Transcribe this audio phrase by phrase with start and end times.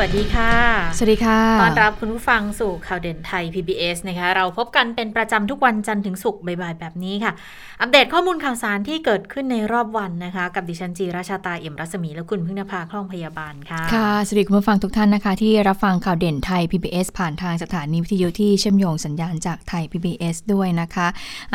[0.00, 0.52] วัสดีค่ะ
[0.96, 7.32] สวัสดีค่ะ ต้อนรับคุณผู้ฟังสู่ข่าวเด่นไทย PBS นะคะ เราพบกันเป็นประจำทุกวันจันทร์ถึงศุกร์บ่ายๆแบบนี้ค่ะ
[7.80, 21.06] อัปเดตข้อมูลข่าวสารที่เกิดขึ้นในรอบวันนะคะ กับดิฉันจีราชาตาเอี่ยมรัศมีและคุณพึ่งนภาคล่องพยาบาลค่ะ ค่ะ สวัสดีคุณผู้ฟังทุกท่านนะคะ ที่รับฟังข่าวเด่นไทย PBS ผ่านทางสถานีวิทยุที่เชื่อมโยงสัญญาณจากไทย PBS ด้วยนะคะ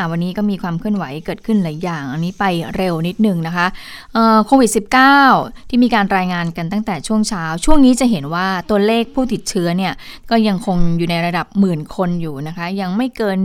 [0.02, 2.44] ะวันนี้ก็มีความเคลื่อนไหวเกิดขึ้นหลายอย่าง อันนี้ไป
[2.76, 3.66] เร็วนิดนึงนะคะ
[4.46, 4.70] โควิด
[5.20, 9.92] -19 ที่มีการรายงานกันตั้งแต่ช่วงเช้า ช่วงนี้จะเห็นว่าตัวเลขผู้ติดเชื้อเนี่ย
[10.30, 13.38] ก็ยังคงอยู่ในระดับหมื่นคนอยู่นะคะ ยังไม่เกิน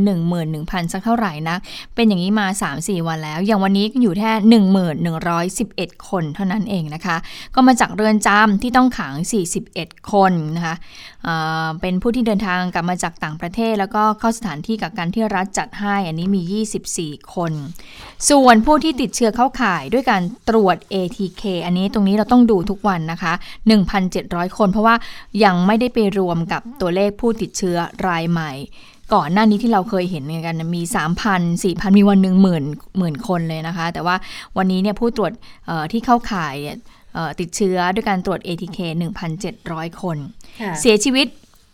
[0.43, 1.57] 11,000 สักเท่าไหร่นะ
[1.95, 4.31] เป็นอย่างนี้มา 3-4 วันแล้ว อย่างวันนี้ก็อยู่แค่
[5.33, 7.17] 1111 คนเท่านั้นเองนะคะ
[7.55, 9.13] ก็มาจากเรือนจำที่ต้องขัง
[9.63, 10.75] 41 คนนะคะ
[11.81, 16.41] เป็นผู้ที่เดินทางกลับมาจากต่างประเทศ แล้วก็เข้าสถานที่กักกันที่รัฐจัดให้อันนี้มี
[16.95, 17.51] 24 คน
[18.29, 23.33] ส่วนผู้ที่ติดเชื้อเข้าข่ายด้วยการตรวจ ATK อันนี้ตรงนี้เราต้องดูทุกวันนะคะ
[23.95, 24.95] 1,700 คนเพราะว่า
[25.43, 27.77] ยังไม่ได้ไปรวมกับตัวเลขผู้ติดเชื้อ
[28.07, 28.51] รายใหม่
[29.13, 30.81] ก่อนหน้านี้ที่เราเคยเห็นกันมี
[31.23, 32.63] 3,000 4,000 มีวันหนึ่งหมื่น
[32.97, 34.15] หมื่นคนเลยนะคะ แต่ว่า
[34.57, 35.31] วันนี้เนี่ยผู้ตรวจ
[35.91, 36.55] ที่เข้าข่าย
[37.39, 38.79] ติดเชื้อด้วยการตรวจ ATK
[39.39, 40.17] 1,700 คน
[40.79, 41.27] เสียชีวิต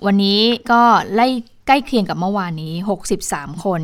[0.05, 0.39] วันนี้
[0.71, 0.81] ก็
[1.13, 1.27] ไล่
[1.67, 2.73] ใกล้เคียงกับเมื่อวานนี้
[3.17, 3.81] 63 คน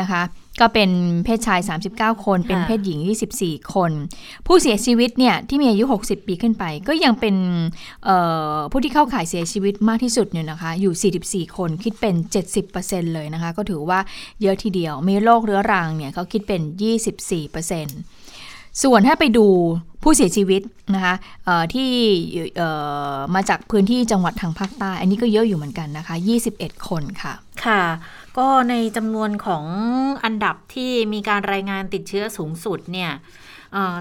[0.00, 0.22] นะคะ
[0.60, 0.90] ก็เป็น
[1.24, 1.60] เพศชาย
[1.92, 2.98] 39 คน เป็นเพศหญิง
[3.36, 3.92] 24 คน
[4.46, 7.36] ผู้เสียชีวิตเนี่ยที่มีอายุ 60 ปีขึ้นไป ก็ยังเป็น
[8.70, 12.14] ผู้ที่เข้าข่ายเสียชีวิตมากที่สุดเนี่ยนะคะอยู่ 44 คนคิดเป็น
[12.64, 14.00] 70%เลยนะคะ ก็ถือว่า
[14.42, 16.62] เยอะทีเดียว มีโรคเรื้อรังเนี่ยเขาคิดเป็น
[17.22, 18.21] 24%
[18.82, 19.46] ส่วนถ้าไปดู
[20.02, 20.62] ผู้เสียชีวิต
[20.94, 21.14] นะคะ
[21.74, 21.90] ที่
[23.34, 26.14] มาจากพื้นที่จังหวัดทางภาคใต้ อันนี้ก็เยอะอยู่เหมือนกันนะคะ
[26.50, 27.34] 21 คนค่ะ
[27.64, 27.82] ค่ะ
[28.38, 29.64] ก็ในจำนวนของ
[30.24, 33.10] อันดับที่มีการรายงานติดเชื้อสูงสุดเนี่ย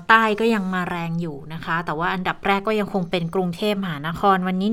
[0.09, 4.69] ใต้ก็ยังมาแรงอยู่นะคะ แต่ว่าอันดับแรกก็ยังคงเป็นกรุงเทพมหานครวันนี้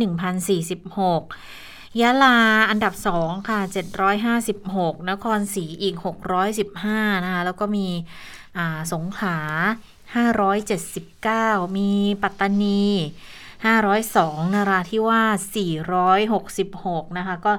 [0.78, 2.36] 1,046ยะลา
[2.70, 3.60] อันดับ 2 ค่ะ
[4.34, 5.96] 756 นครศรีอีก
[6.60, 7.86] 615 นะคะ แล้วก็มี
[8.92, 9.38] สงขลา
[10.98, 11.90] 579 มี
[12.22, 12.84] ปัตตานี
[13.68, 15.24] 502 นาราธิวา
[15.54, 15.58] ส
[16.36, 17.52] 466 นะคะ ก็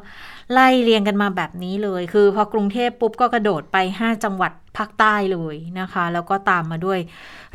[0.52, 7.00] ไล่เรียงกันมาแบบนี้เลย คือพอกรุงเทพปุ๊บก็กระโดดไป 5 จังหวัดภาคใต้เลยนะคะ แล้วก็ตามมาด้วย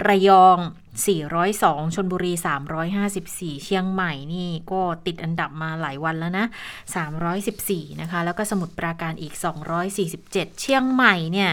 [0.08, 0.58] ระยอง
[1.26, 2.32] 402 ชนบุรี
[2.98, 6.46] 354 เชียงใหม่นี่ก็ติดอันดับมาหลายวันแล้วนะ
[7.28, 9.34] 314 นะคะ แล้วก็สมุทรปราการอีก
[9.96, 11.52] 247 เชียงใหม่เนี่ย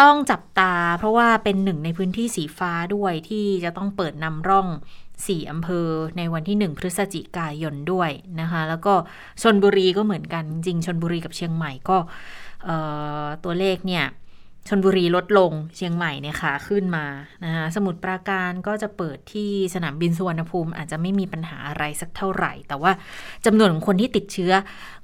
[0.00, 4.66] ต้องจับตา เพราะว่าเป็นหนึ่งในพื้นที่สีฟ้าด้วยที่จะต้องเปิดนำร่อง
[5.08, 8.10] 4อำเภอในวันที่ 1 พฤศจิกายนด้วย
[8.40, 8.94] นะคะ แล้วก็
[9.42, 11.98] ชนบุรีก็เหมือนกัน จริงชนบุรีกับเชียงใหม่ก็
[13.44, 14.06] ตัวเลขเนี่ย
[14.68, 17.06] ชนบุรีลดลงเชียงใหม่เนี่ยขาขึ้นมา
[17.44, 22.92] นะคะสมุทรปราการก็จะเปิดที่สนามบินสุวรรณภูมิ อาจจะไม่มีปัญหาอะไรสักเท่าไหร่ แต่ว่า
[23.46, 24.52] จำนวนของคนที่ติดเชื้อ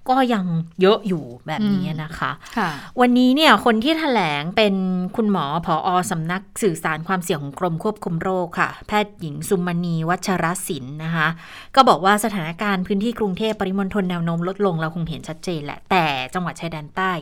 [0.08, 0.44] ก็ยัง
[0.80, 2.70] เยอะอยู่แบบนี้นะคะคะ
[3.00, 4.74] วันนี้เนี่ยคนที่ถแถลงเป็น
[5.16, 11.28] คุณหมอผออสำนักสื่อสารความเสี่ยงของกรมควบคุมโรคค่ะ แพทย์หญิงสุมณีวัชรศิลป์นะคะ
[11.74, 16.04] ก็บอกว่าสถานการณ์พื้นที่กรุงเทพปริมณฑลแนวโน้มลดลงเราคงเห็นชัดเจนแหละ แต่
[16.34, 17.12] จังหวัดชายแดนใต้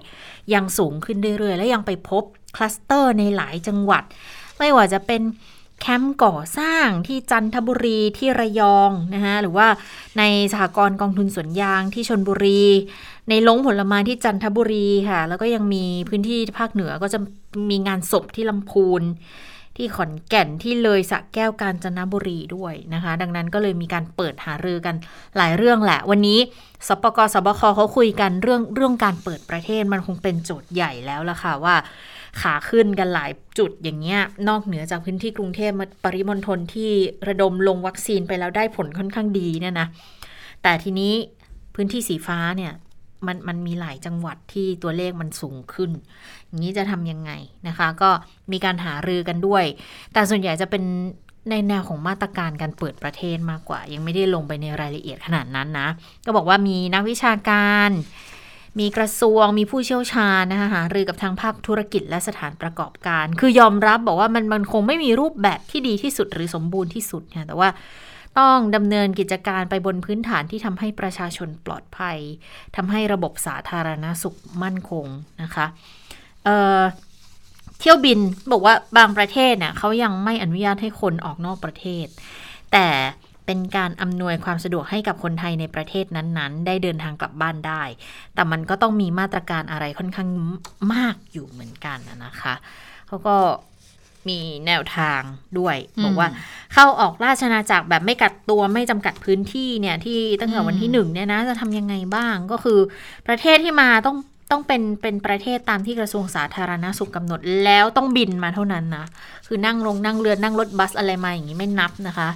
[0.55, 2.25] ยังสูงขึ้นเรื่อยๆ และยังไปพบ
[2.57, 4.03] คลัสเตอร์ในหลายจังหวัด
[4.59, 5.23] ไม่ว่าจะเป็น
[5.83, 9.69] แคมป์ก่อสร้างที่จันทบุรีที่ระยองนะคะหรือว่า
[10.19, 10.23] ใน
[10.53, 12.63] สหกรณ์กองทุนสวนยางที่ชลบุรี
[13.29, 17.19] ในล้งผลไม้ที่จันทบุรีค่ะ แล้วก็ยังมีพื้นที่ภาคเหนือก็จะ
[17.71, 19.03] มีงานศพที่ลำพูน
[19.77, 24.95] ที่ขอนแก่นที่เลยสระแก้วกาญจนบุรีด้วยนะคะ ดังนั้นก็เลยมีการเปิดหารือกัน
[25.37, 26.39] หลายเรื่องแหละ วันนี้
[26.89, 31.75] สปกสบคเขาคุยกันเรื่องเรื่องการเปิดประเทศมันคงเป็นโจทย์ใหญ่แล้วล่ะค่ะว่า
[32.41, 35.73] ขาขึ้นกันหลายจุดอย่างเงี้ยนอกเหนือจากพื้นที่กรุงเทพ
[36.05, 36.91] ปริมณฑลที่
[37.29, 39.87] ระดมลงวัคซีนไปแล้วได้ผลค่อนข้างดีเนี่ยนะ
[40.63, 41.13] แต่ทีนี้
[41.75, 42.73] พื้นที่สีฟ้าเนี่ย
[43.27, 45.91] มันมันมีหลายจังหวัดที่ตัวเลขมันสูงขึ้น
[46.47, 47.31] อย่างนี้จะทำยังไง
[47.69, 48.11] นะคะ ก็
[48.53, 49.65] มีการหารือกันด้วย
[50.13, 50.85] แต่ส่วนใหญ่จะเป็น
[51.51, 55.89] ในแนวของมาตรการการเปิดประเทศมากกว่า ยังไม่ได้ลงไปในรายละเอียดขนาดนั้นนะ
[56.27, 57.91] ก็บอกว่ามีนักวิชาการ
[58.81, 67.69] มีกระทรวงมีผู้เชี่ยวชาญนะคะหารือกับทางภาคธุรกิจและสถานประกอบการ คือยอมรับบอกว่ามันมันคงไม่มีรูปแบบที่ดีที่สุดหรือสมบูรณ์ที่สุดค่ะแต่ว่า
[68.39, 72.19] ต้องดำเนินกิจการไปบนพื้นฐานที่ทำให้ประชาชนปลอดภัย
[72.77, 75.07] ทำให้ระบบสาธารณสุขมั่นคง
[75.43, 75.67] นะคะ
[76.45, 78.19] เเที่ยวบิน
[78.53, 82.07] บอกว่าบางประเทศเนี่ยเขายังไม่อนุญาตให้คนออกนอกประเทศ
[82.73, 82.87] แต่
[83.47, 87.83] เป็นการอำนวยความสะดวกให้กับคนไทยในประเทศนั้นๆ ได้เดินทางกลับบ้านได้
[88.35, 90.29] แต่มันก็ต้องมีมาตรการอะไรค่อนข้าง
[90.93, 92.55] มากอยู่เหมือนกันนะคะ
[93.07, 93.37] เขาก็
[94.29, 95.21] มีแนวทาง
[95.59, 96.29] ด้วยอืมบอกว่า
[96.73, 102.79] เข้าออกราชอาณาจักรแบบไม่กัดตัวไม่จำกัดพื้นที่เนี่ยที่ตั้งแต่วันที่หนึ่งเนี่ยนะจะทำยังไงบ้างก็คือ
[103.27, 104.17] ประเทศที่มาต้อง
[104.53, 109.05] ต้องเป็นเป็นประเทศตามที่กระทรวงสาธารณสุขกำหนด แล้วต้องบินมาเท่านั้นนะ
[109.47, 112.29] คือนั่งลงนั่งเรือนั่งรถบัสอะไรมาอย่างนี้ไม่นับนะคะ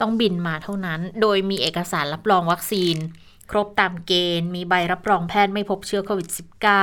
[0.00, 2.96] ต้องบินมาเท่านั้น โดยมีเอกสารรับรองวัคซีน
[3.50, 6.28] ครบตามเกณฑ์ มีใบรับรองแพทย์ไม่พบเชื้อโควิด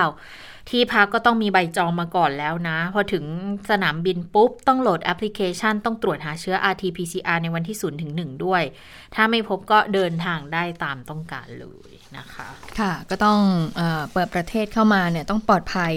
[0.08, 3.26] -19 ที่พักก็ต้องมีใบจองมาก่อนแล้วนะ พอถึง
[3.70, 8.64] สนามบินปุ๊บ ต้องโหลดแอปพลิเคชัน ต้องตรวจหาเชื้อ RT-PCR ในวันที่0ถึง1ด้วย
[9.16, 12.48] ถ้าไม่พบก็เดินทางได้ตามต้องการเลย นะคะ
[12.80, 13.40] ค่ะก็ต้อง
[13.78, 15.94] เออเปิดประเทศเข้ามาเนี่ยต้องปลอดภัย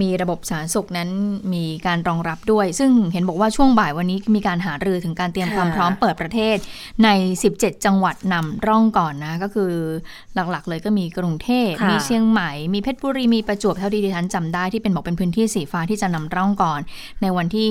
[0.00, 1.08] มีระบบสาธารณสุขนั้น
[1.54, 6.56] มีการรองรับด้วย ซึ่งเห็นบอกว่าช่วงบ่ายวันนี้มีการหารือถึงการเตรียมค่ะความพร้อมเปิดประเทศ
[7.04, 7.08] ใน
[7.48, 9.72] 17 จังหวัดนำร่องก่อนนะ ก็คือ
[10.34, 16.80] หลักๆ เลยก็มีกรุงเทพค่ะมีเชียงใหม่ มีเพชรบุรีมีประจวบเท่าที่ดิฉันจำได้ที่เป็นบอกเป็นพื้นที่สีฟ้าที่จะนำร่องก่อน
[17.22, 17.68] ในวันที่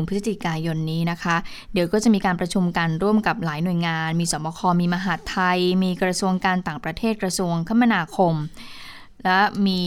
[0.00, 1.36] 1 พฤศจิกายนนี้นะคะ
[1.72, 8.34] เดี๋ยวก็จะมีการประชุมกันร่วมกับหลายหน่วยงาน มีสบคมีมหาดไทย มีกระทรวงการต่างประเทศกระทรวงคมนาคม
[9.24, 9.82] และมี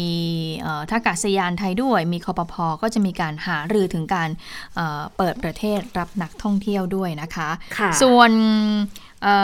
[0.61, 4.29] เอ่อท่าอากาศยานไทยด้วย มีคอปพอก็จะมีการหารือถึงการ
[4.75, 8.31] เอ่อเปิดประเทศรับนักท่องเที่ยวด้วยนะคะค่ะส่วน
[9.23, 9.35] เอ่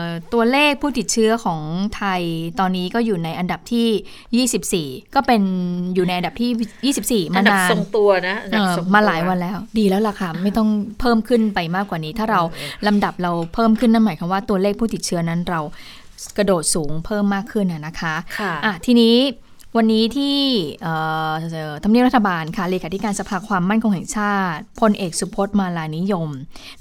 [0.00, 1.62] อตัวเลขผู้ติดเชื้อของ
[1.96, 2.22] ไทย
[2.60, 5.42] ตอนนี้ก็อยู่ในอันดับที่ 24 ก็เป็น
[5.94, 10.68] อยู่ในอันดับที่ 24 มาอันดับนานทรงตัวนะอันดับเอ่อทรงตัวมาหลายวันแล้ว ดีแล้วล่ะค่ะ ไม่ต้อง
[11.00, 12.40] เพิ่มขึ้นไปมากกว่านี้ ถ้าเรา
[12.86, 15.60] ลำดับเราเพิ่มขึ้นนั่นหมายความว่าตัวเลขผู้ติดเชื้อนั้นเรา
[16.36, 19.16] กระโดดสูงเพิ่มมากขึ้นนะนะคะค่ะอะทีนี้
[19.76, 20.36] วันนี้ที่
[20.82, 20.94] เอ่
[21.30, 26.28] อเอ่อทำเนียบรัฐบาลค่ะเลขาธิการสภาความมั่นคงแห่งชาติพลเอกสุพจน์มาลานิยม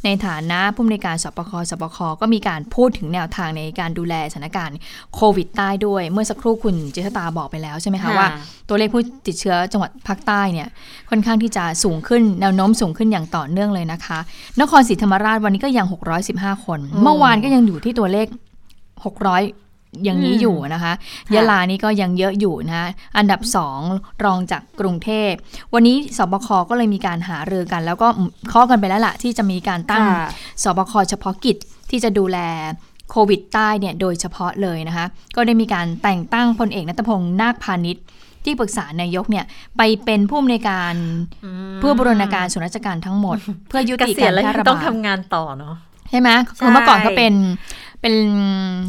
[0.04, 4.78] ในฐานะผู้อำนวยการสปคสปคก็มีการพูดถึงแนวทางในการดูแลสถานการณ์
[5.16, 8.28] โควิดใต้ด้วย เมื่อสักครู่คุณเจษตาบอกไปแล้วใช่ไหมคะค่ะว่า
[8.70, 10.68] ตัวเลขผู้ติดเชื้อจังหวัดภาคใต้เนี่ย
[11.10, 14.20] ค่อนข้างที่จะสูงขึ้นแนวโน้มสูงขึ้นอย่างต่อเนื่องเลยนะคะ
[14.62, 15.88] นครศรีธรรมราชวันนี้ก็ยัง
[16.26, 18.28] 615 คน เมื่อวานก็ยังอยู่ที่ตัวเลข
[19.06, 20.94] 600 อย่างนี้อยู่นะคะ
[21.28, 23.42] ค่ะยะลานี่ก็ยังเยอะอยู่นะคะอันดับ
[23.82, 25.32] 2 รองจากกรุงเทพ
[25.74, 28.08] วันนี้สบคก็เลยมีการหารือกัน แล้วก็
[28.54, 30.30] ข้อกันไปแล้วล่ะ ที่จะมีการตั้งค่ะ
[30.64, 31.58] สบคเฉพาะกิจ
[31.90, 32.38] ที่จะดูแล
[33.12, 35.06] โควิดใต้เนี่ยโดยเฉพาะเลยนะคะ
[35.36, 38.06] ก็ได้มีการแต่งตั้งพลเอกนัทพงศ์นาคพาณิชย์
[38.46, 39.46] ที่ปรึกษานายกเนี่ย
[39.78, 40.94] ไปเป็นผู้อำนวยการ
[41.74, 43.38] มเพื่อบูรณาการส่วนราชการทั้งหมด
[43.70, 45.76] เพื่อยุเกติษียกาณรแล้วแพร่ยังระต้องบาดทำงานต่อเนาะ
[46.10, 47.34] ใช่ไหมใช่คือเมื่อก่อนเขาเป็น
[48.02, 48.16] เป็น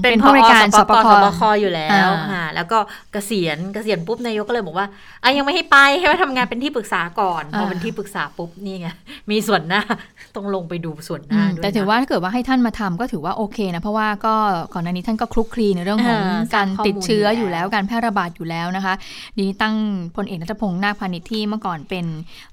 [0.02, 2.78] เป็นผู้อำนวยการสปคสปคอยู่แล้วอ่าค่ะแล้วก็
[3.12, 4.86] เกษียณเกษียณปุ๊บนายกก็เลยบอกว่า
[5.22, 8.88] อะยังไม่ให้ไปให้มาทำงานเป็นที่ปรึกษาก่อนพอเป็นที่ปรึกษาปุ๊บนี่ไง
[9.30, 9.82] มีส่วนหน้า
[10.36, 14.34] ต้องลงไปดูส่วนหอืน้ามด้วยแต่ถือนะว่าถ้าเกิดว่าให้ท่านมาทำก็ถือว่าโอเคนะ เพราะว่าก็
[14.74, 18.94] ก่อนหน้านี้ท่านก็คลุกคลีในเรื่องของอ่าการสร้างข้อมูลติดเชื้อออยู่ยู่แล้แล้ววการแพร่ระบาดอยู่แล้วนะคะ
[19.36, 19.76] ดีนี้ตั้ง
[20.16, 22.06] พลเอกนัทพงศ์นาคพาณิชย์ที่เมื่อก่อนเป็น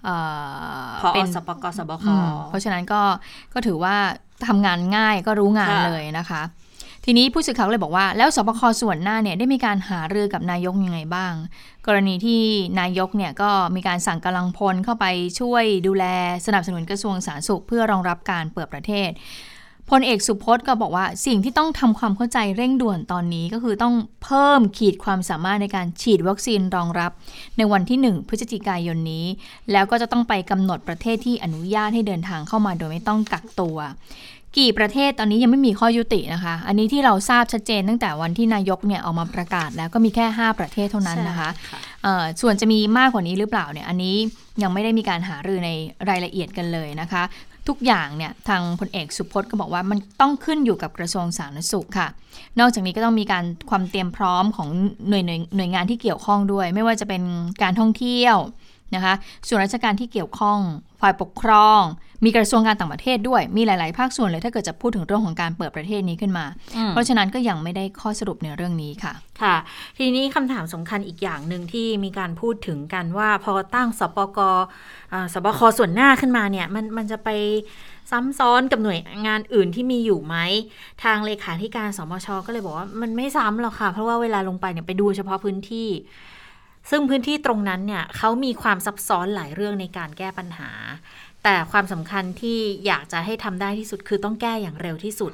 [0.03, 0.15] เอ่
[0.85, 3.01] อพอเป็นสปกสบคอืมเพราะฉะนั้นก็
[3.53, 3.95] ก็ถือว่า
[4.47, 6.43] ทำงานง่ายก็รู้งานค่ะเลยนะคะ
[7.05, 11.33] ทีนี้ผู้สื่อข่าวก็เลยบอกว่า แล้วสบคส่วนหน้าเนี่ยได้มีการหารือกับนายกยังไงบ้าง
[11.87, 12.41] กรณีที่
[12.79, 15.05] นายกเนี่ยก็มีการสั่งกำลังพลเข้าไป
[15.39, 16.05] ช่วยดูแล
[16.45, 19.09] สนับสนุนกระทรวงสาธารณสุข เพื่อรองรับการเปิดประเทศ
[19.91, 27.11] พลเอกสุพจน์ก็บอกว่าสิ่งที่ต้องทำความเข้าใจเร่งด่วนตอนนี้ก็คือต้องเพิ่มขีดความสามารถในการฉีดวัคซีนรองรับ
[27.57, 29.25] ในวันที่ 1 พฤศจิกายนนี้
[29.71, 33.77] แล้วก็จะต้องไปกำหนดประเทศที่อนุญาตให้เดินทางเข้ามาโดยไม่ต้องกักตัว
[34.57, 44.15] กี่ประเทศตอนนี้ยังไม่มีข้อยุตินะคะ อันนี้ที่เราทราบชัดเจนตั้งแต่วันที่นายกเนี่ยออกมาประกาศแล้วก็มีแค่ 5 ประเทศเท่านั้นนะคะใช่เอ่อส่วนจะมีมากกว่านี้หรือเปล่าเนี่ยอันนี้
[44.61, 45.69] ยังไม่ได้มีการหารือใน
[46.09, 47.23] รายละเอียดกันเลยนะคะ
[47.67, 52.07] ทุกอย่างเนี่ยทางพลเอกสุพจน์ก็บอกว่ามันต้องขึ้นอยู่กับกระทรวงสาธารณสุขค่ะ
[52.59, 54.69] นอกจากนี้ก็ต้องมีการความเตรียมพร้อมของ
[55.09, 57.23] หน่วยหน่วยหน่วยงานที่เกี่ยวข้องด้วย ไม่ว่าจะเป็น
[57.61, 58.35] การท่องเที่ยว
[58.95, 59.13] นะคะ
[59.47, 60.59] ส่วนราชการที่เกี่ยวข้อง
[61.01, 61.81] ฝ่ายปกครอง
[62.25, 69.55] มีกระทรวงการต่างประเทศด้วย มีหลาย ๆ ภาคส่วนเลย ถ้าเกิดจะพูดถึงเรื่องของการเปิดประเทศนี้ขึ้นมาอืมเพราะฉะนั้นก็ยังไม่ได้ข้อสรุปในเรื่องนี้ค่ะ ค่ะ
[69.97, 74.39] ทีนี้คำถามสำคัญอีกอย่างหนึ่งที่มีการพูดถึงกันว่าพอตั้งสปก
[75.13, 77.29] อ่าสบคส่วนหน้าขึ้นมาเนี่ยมันมันจะไป
[78.11, 80.35] ซ้ำซ้อนกับหน่วยงานอื่นที่มีอยู่ไหม
[81.03, 85.89] ทางเลขาธิการสมชก็เลยบอกว่ามันไม่ซ้ำหรอกค่ะ เพราะว่าเวลาลงไปเนี่ยไปดูเฉพาะพื้นที่
[86.89, 90.71] ซึ่งพื้นที่ตรงนั้นเนี่ยเขามีความซับซ้อนหลายเรื่องในการแก้ปัญหา
[91.43, 95.31] แต่ความสำคัญที่อยากจะให้ทำได้ที่สุดคือต้องแก้อย่างเร็วที่สุด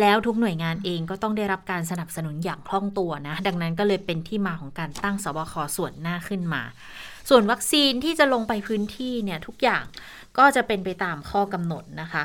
[0.00, 6.62] แล้วทุกหน่วยงานเองก็ต้องได้รับการสนับสนุนอย่างคล่องตัวนะ ดังนั้นก็เลยเป็นที่มาของการตั้งสบคส่วนหน้าขึ้นมา
[7.28, 9.84] ส่วนวัคซีนที่จะลงไปพื้นที่เนี่ยทุกอย่าง
[10.38, 12.22] ก็จะเป็นไปตามข้อกำหนดนะคะ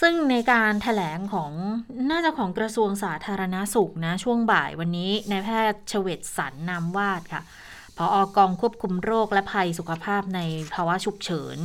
[0.00, 1.52] ซึ่งในการถแถลงของ
[2.10, 7.42] น่าจะของกระทรวงสาธารณาสุขนะ ช่วงบ่ายวันนี้นายแพทย์เฉวตสันนามวาดค่ะ
[8.02, 10.40] พออกองควบคุมโรคและภัยสุขภาพใน
[10.74, 11.58] ภาวะฉุกเฉิน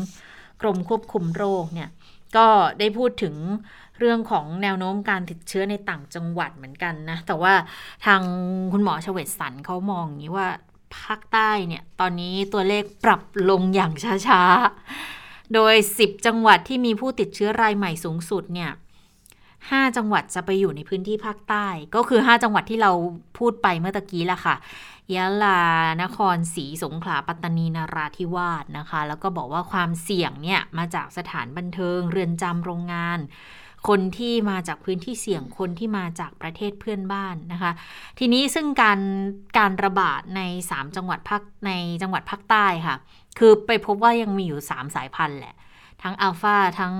[0.61, 1.89] กรมควบคุมโรคเนี่ย
[2.37, 2.47] ก็
[2.79, 3.35] ได้พูดถึง
[3.99, 7.53] เรื่องของแนวโน้มการติดเชื้อในต่างจังหวัดเหมือนกันนะ แต่ว่า
[8.05, 8.21] ทาง
[8.73, 10.47] คุณหมอเฉวตสันเขามองอย่างนี้ว่า
[10.97, 13.93] ภาคใต้เนี่ยตอนนี้ตัวเลขปรับลงอย่าง
[14.27, 18.71] ช้าๆ โดย 10 จังหวัดที่มีผู้ติดเชื้อรายใหม่สูงสุดเนี่ย
[19.69, 22.91] 5 จังหวัดจะไปอยู่ในพื้นที่ภาคใต้ ก็คือ 5 จังหวัดที่เรา
[23.37, 24.55] พูดไปเมื่อตะกี้แหละค่ะ
[25.15, 25.61] ยะลา
[26.03, 33.19] นครศรีสงขลา ปัตตานี นราธิวาสนะคะ แล้วก็บอกว่าความเสี่ยงเนี่ยมาจากสถานบันเทิง เรือนจำโรงงาน
[33.87, 37.71] คนที่มาจากพื้นที่เสี่ยง คนที่มาจากประเทศเพื่อนบ้านนะคะ
[38.19, 38.99] ทีนี้ซึ่งการ
[39.57, 42.97] การระบาดใน 3 จังหวัดภาคในจังหวัดภาคใต้ค่ะ
[43.39, 45.55] คือไปพบว่ายังมีอยู่ 3 สายพันธุ์แหละ
[46.05, 46.93] ทั้งอัลฟาทั้ง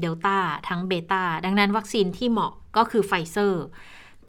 [0.00, 0.36] เดลต้า
[0.68, 3.64] ทั้งเบต้าดังนั้นวัคซีนที่เหมาะก็คือไฟเซอร์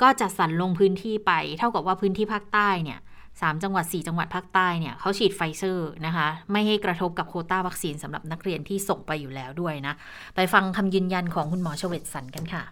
[0.01, 9.93] ก็จะส่งลงพื้นที่ไปเท่ากับว่าพื้นที่ภาคใต้เนี่ย3จังหวัด4จังหวัดภาคใต้เนี่ยเขาฉีดไฟเซอร์นะคะ ไม่ให้กระทบกับโควตาวัคซีนสำหรับนักเรียนที่ส่งไปอยู่แล้วด้วยนะ
[10.35, 12.63] ไปฟังคำยืนยันของคุณหมอเฉวตสรรกันค่ะ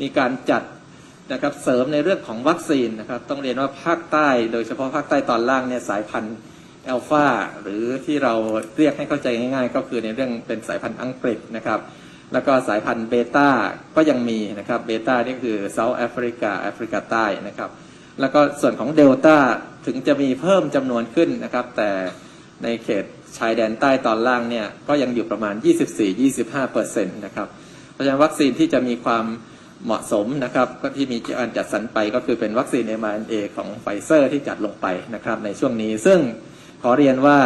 [0.00, 0.62] มีการจัด
[1.32, 6.36] นะครับเสริมในเรื่องของวัคซีนนะครับ ต้องเรียนว่าภาคใต้ โดยเฉพาะภาคใต้ตอนล่างเนี่ยสายพันธุ์
[6.88, 7.26] อัลฟา
[7.62, 8.34] หรือที่เรา
[8.76, 11.80] เรียกให้เข้าใจง่าย ๆ ก็คือในเรื่องเป็นสายพันธุ์อังกฤษนะครับ
[12.32, 13.48] แล้วก็สายพันธุ์เบต้า
[13.96, 17.70] ก็ยังมีนะครับเบต้านี่คือ South Africa แอฟริกาใต้นะครับ
[18.20, 19.36] แล้วก็ส่วนของเดลต้า
[19.86, 21.90] ถึงจะมีเพิ่มจำนวนขึ้นนะครับ แต่
[22.62, 23.04] ในเขต
[23.38, 25.54] ชายแดนใต้ตอนล่างเนี่ยก็ยังอยู่ประมาณ
[26.14, 27.48] 24-25%นะครับ
[27.92, 29.24] เพราะฉะนั้นวัคซีนที่จะมีความ
[29.84, 36.18] เหมาะสมนะครับก็ที่มีการจัดสรรไปก็คือเป็นวัคซีน mRNA ของไฟเซอร์ที่จัดลงไปนะครับในช่วงนี้ซึ่ง
[36.82, 37.38] ขอเรียนว่า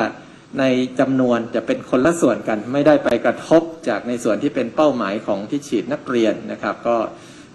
[0.58, 0.64] ใน
[1.00, 6.96] จำนวนจะเป็นคนละส่วนกัน ไม่ได้ไปกระทบจากในส่วนที่เป็นเป้าหมายของที่ฉีดนักเรียนนะครับ ก็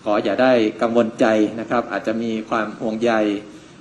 [0.03, 1.25] ขออย่าได้กังวลใจ
[1.60, 3.12] นะครับ อาจจะมีความห่วงใย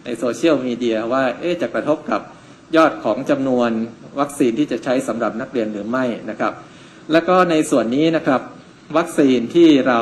[0.04, 2.20] ในโซเชียลมีเดียว่าเอ๊จะกระทบกับ
[2.76, 3.70] ยอดของจำนวน
[4.20, 6.52] วัคซีนที่จะใช้สำหรับนักเรียนหรือไม่นะครับ
[7.12, 8.40] แล้วก็ในส่วนนี้นะครับ
[8.96, 10.00] วัคซีนที่เรา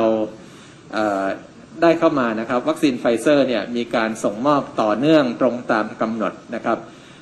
[1.81, 6.77] ได้เข้ามานะครับ วัคซีนไฟเซอร์เนี่ยมีการส่งมอบต่อเนื่องตรงตามกำหนดนะครับ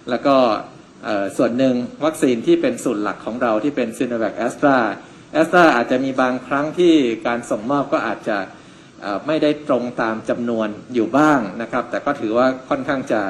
[0.10, 0.36] แล้วก็
[1.38, 4.77] ส่วนหนึ่งวัคซีนที่เป็นสูตรหลักของเราที่เป็นซีโนแวคแอสตรา
[5.33, 6.93] แอสตราอาจจะมีบางครั้งที่
[7.27, 8.38] การส่งมอบก็อาจจะ
[9.27, 13.22] ไม่ได้ตรงตามจำนวนอยู่บ้างนะครับ แต่ก็ถือว่าค่อนข้างจะ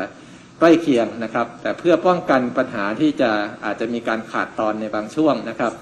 [0.60, 3.32] ใกล้เคียงนะครับ แต่เพื่อป้องกันปัญหาที่จะ
[3.66, 5.74] อาจจะมีการขาดตอนในบางช่วงนะครับ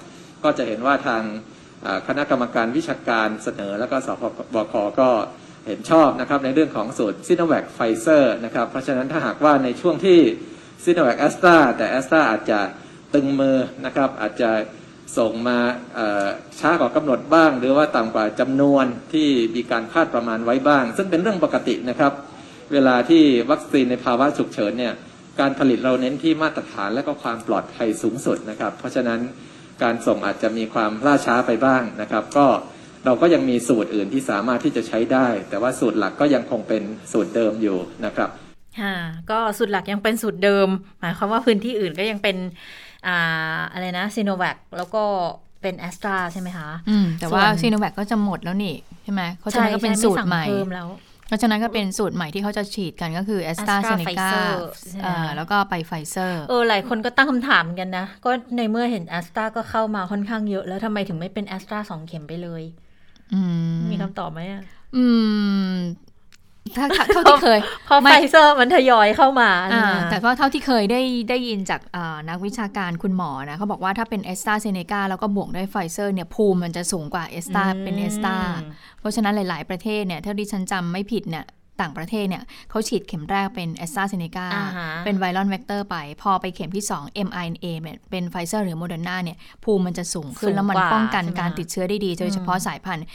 [0.44, 1.22] ก็จะเห็นว่าทาง
[2.08, 4.22] คณะกรรมการวิชาการเสนอ แล้วก็ศ
[4.54, 5.10] บค.ก็
[5.66, 10.18] เห็นชอบนะครับในเรื่องของสูตรซิโนแวคไฟเซอร์นะครับ เพราะฉะนั้นถ้าหากว่าในช่วงที่
[10.84, 12.60] ซิโนแวคแอสตราแต่แอสตราอาจจะ
[13.14, 14.50] ตึงมือนะครับ อาจจะ
[15.18, 15.58] ส่งมา
[16.60, 22.12] ช้ากว่ากำหนดบ้าง หรือว่าต่ำกว่าจำนวนที่มีการคาดประมาณไว้บ้าง ซึ่งเป็นเรื่องปกตินะครับ
[22.72, 24.94] เวลาที่วัคซีนในภาวะฉุกเฉินเนี่ย
[25.40, 29.20] การผลิตเราเน้นที่มาตรฐานและก็ความปลอดภัยสูงสุดนะครับ เพราะฉะนั้น
[29.82, 32.46] การส่งอาจจะมีความล่าช้าไปบ้างนะครับ ก็
[33.04, 38.30] เราก็ยังมีสูตรอื่นที่สามารถที่จะใช้ได้ แต่ว่าสูตรหลักก็ยังคงเป็นสูตรเดิมอยู่นะครับ
[38.80, 38.94] ค่ะ
[39.30, 40.68] ก็สูตรหลักยังเป็นสูตรเดิม
[41.00, 42.36] หมายความว่าพื้นที่อื่นก็ยังเป็น
[43.06, 45.02] อ่าอะไรนะซีโนแวคแล้วก็
[45.62, 48.74] เป็นแอสตราใช่ไหมคะอืมแต่ว่าซีโนแวคก็จะหมดแล้วนี่
[49.04, 50.88] ใช่ไหมเขาจะก็เป็นสูตรใหม่เพิ่มแล้ว
[51.26, 54.30] เพราะฉะนั้นก็เป็นสูตรใหม่ที่เขาจะฉีดกันก็คือแอสตราเซเนกา
[55.36, 62.62] แล้วก็ไปไฟเซอร์ เออ หลายคนก็ตั้งคำถามกันนะ ก็ในเมื่อเห็นแอสตราก็เข้ามาค่อนข้างเยอะ แล้วทำไมถึงไม่เป็นแอสตราสองเข็มไปเลย
[63.34, 63.40] อืม
[63.90, 64.62] มีคำตอบไหมอะ
[64.96, 65.04] อื
[65.72, 65.72] ม
[66.76, 69.50] ถ้าเท่าที่เคยพอไฟเซอร์มันทยอยเข้ามา
[70.10, 71.00] แต่ก็เท่าที่เคยได้
[71.30, 71.80] ได้ยินจาก
[72.28, 78.36] นักวิชาการคุณหมอนะเขาบอกว่าถ้าเป็นแอสตราเซเนกาแล้วก็บวกด้วยไฟเซอร์เนี่ยภูมิมันจะสูงกว่าแอสตราเป็นแอสตรา
[79.00, 81.44] เพราะฉะนั้นหลาย ๆ ประเทศเนี่ยถ้าดิฉันจำไม่ผิดเนี่ย
[81.80, 84.46] ต่างประเทศเนี่ยเขาฉีดเข็มแรกเป็นแอสตราเซเนกา
[85.04, 87.66] เป็น viral vector ไป พอไปเข็มที่ 2 mRNA
[88.10, 93.06] เป็นไฟเซอร์หรือโมเดอร์นาเนี่ยภูมิมันจะสูงขึ้น แล้วมันป้องกันการติดเชื้อได้ดี โดยเฉพาะสายพันธุ์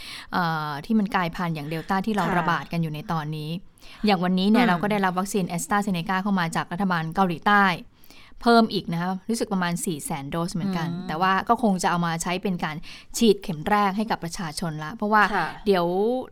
[0.86, 3.50] ที่มันกลายพันธุ์อย่างเดลต้าที่เราระบาดกันอยู่ในตอนนี้
[4.06, 7.66] อย่างวันนี้เนี่ยเราก็ได้รับวัคซีนแอสตราเซเนกาเข้ามาจากรัฐบาลเกาหลีใต้
[8.42, 12.76] เพิ่มอีกนะคะรู้สึกประมาณ 4 0 0แสนโดสเหมือนกัน แต่ว่าก็คงจะเอามาใช้เป็นการ
[13.18, 15.24] ฉีดเข็มแรกให้กับประชาชนละ เพราะว่า
[15.66, 15.86] เดี๋ยว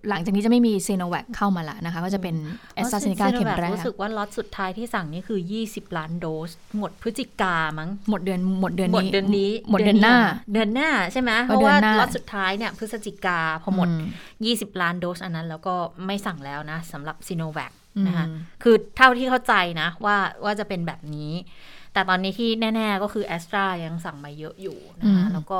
[0.10, 2.36] หลังจากนี้จะไม่มีซีโนแวคเข้ามาละนะคะ ก็จะเป็น
[2.76, 10.18] แอสตราเซเนกาเข็มแรกรู้สึกว่าล็อตสุดท้ายที่สั่งนี่คือ 20 ล้านโดส หมดพฤศจิกามั้งหมดเดือนหมดเดือนนี้หมดเดือนนี้หมดเดือนหน้า
[10.54, 13.90] เดือนหน้าใช่ไหมเพราะว่าล็อตสุดท้ายเนี่ยพฤศจิกาพอหมด
[14.36, 17.74] 20 ล้านโดสอันนั้นแล้วก็ไม่สั่งแล้วนะสำหรับซีโนแวค
[18.08, 18.26] นะคะ
[18.64, 21.32] คือเท่าที่เข้าใจนะว่าว่าจะเป็นแบบนี้
[21.96, 25.60] แต่ตอนนี้ที่แน่ ๆ ก็คือแอสตรายังสั่งมาเยอะอยู่นะคะอืมแล้วก็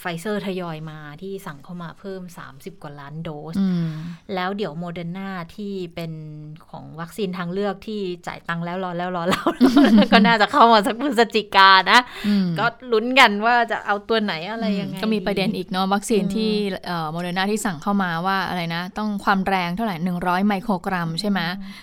[0.00, 3.88] ไฟเซอร์ทยอยมาที่สั่งเข้ามาเพิ่ม 30 กว่าล้านโดสอืม
[4.34, 6.12] แล้วเดี๋ยวโมเดอร์นาที่เป็น
[6.70, 9.46] ของวัคซีนทางเลือกที่จ่ายตังค์แล้วรอแล้วรอแล้ว
[10.12, 16.50] ก็น่าจะเข้ามาสักพฤศจิกานะอืมก็ลุ้นกันว่าจะเอาตัวไหนอะไรยังไง ก็มีประเด็นอีกเนาะวัคซีนอืมที่
[17.12, 21.40] โมเดอร์นาที่สั่งเข้ามาว่าอะไรนะ ต้องความแรงเท่าไหร่ 100 ไมโครกรัมใช่ไหม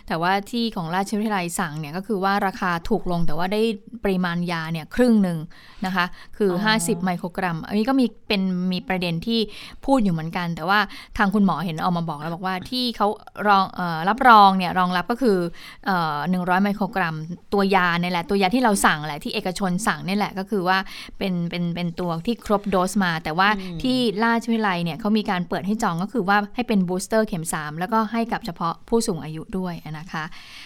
[0.07, 3.61] แต่ว่าที่ของราชวิทยาลัยสั่งเนี่ยก็คือว่าราคาถูกลงแต่ว่าได้
[4.03, 5.37] ปริมาณยาเนี่ยครึ่งหนึ่ง
[5.85, 6.05] นะคะ
[6.37, 8.41] คือออ50 ไมโครกรัมอันนี้ก็มีเป็น
[8.73, 9.39] มีประเด็นที่
[9.85, 10.79] พูดอยู่เหมือนกัน แต่ว่า
[11.17, 13.07] ทางคุณหมอเห็นออกมาบอกแล้วบอกว่าที่เขา
[13.47, 15.37] รองเออรับรองเนี่ยรองรับก็คือ
[15.85, 17.15] เอ่อ100ไมโครกรัม
[17.53, 20.77] ตัวยาเนี่ยแหละตัวยาที่เราสั่งแหละที่เอกชนสั่งเนี่ยแหละก็คือว่า
[21.17, 30.23] เป็นเป็นเป็นตัวที่ครบโดสมา แต่ว่าอืมที่ราชวิทยาลัยเนี่ยเขามีการเปิดให้จองก็คือว่าให้เป็นบูสเตอร์เข็ม 3 แล้วก็ให้กับเฉพาะผู้สูงอายุด้วยนะคะ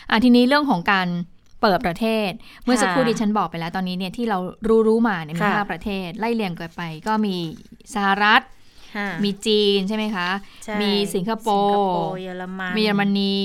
[0.09, 1.07] อะทีนี้เรื่องของการ
[1.61, 2.31] เปิดประเทศ
[2.63, 4.37] เมื่อสักครู่ดิฉันบอกไปแล้วตอนนี้เนี่ยที่เรา
[4.67, 7.35] รู้รู้มาเนี่ยมีค่ะห้าประเทศ ไล่เรียงกันไป ก็มี
[7.93, 8.41] สหรัฐ
[8.95, 10.29] ค่ะมีจีนใช่ไหมคะ
[10.65, 13.37] ใช่มีสิงคโปสิงคร์โปร์เยอรมันมีเยอรมนี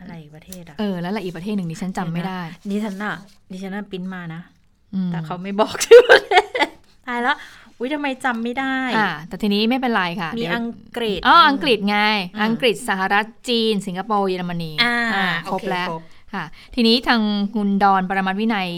[0.00, 3.14] อะไรอีกประเทศอะเออแล้วละอีกประเทศหนึ่งดิฉันจำไม่ได้ดิฉันน่ะ
[3.50, 4.40] ดิฉันน่ะปริ้นมานะ
[4.94, 6.32] อืมแต่เขาไม่บอกชื่อประเท
[6.66, 6.68] ศ
[7.06, 7.36] ตายแล้ว
[7.78, 11.98] อุ้ยทำไมจำไม่ได้ค่ะแต่ทีนี้ไม่เป็นไรค่ะ มีเดี๋ยวอังกฤษอ๋ออังกฤษไง
[12.34, 15.88] อืมอังกฤษสหรัฐจีน สิงคโปร์เยอรมนีอ่าอ่าครบโอเแล้ว
[16.34, 16.44] ค่ะ
[16.74, 17.20] ทีนี้ทาง
[17.54, 18.68] คุณดอนปรมัตถ์วินัย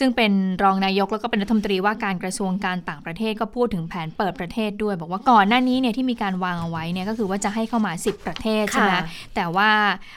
[0.00, 0.32] ซึ่งเป็น
[0.62, 9.02] รองนายกแล้วก็เป็นรัฐมนตรีว่าการกระทรวงการต่างประเทศก็พูดถึงแผนเปิดประเทศด้วย บอกว่าก่อนหน้านี้เนี่ยที่มีการวางเอาไว้เนี่ยก็คือว่าจะให้เข้ามา 10 ประเทศใช่ไหมค่ะ
[9.34, 9.70] แต่ว่า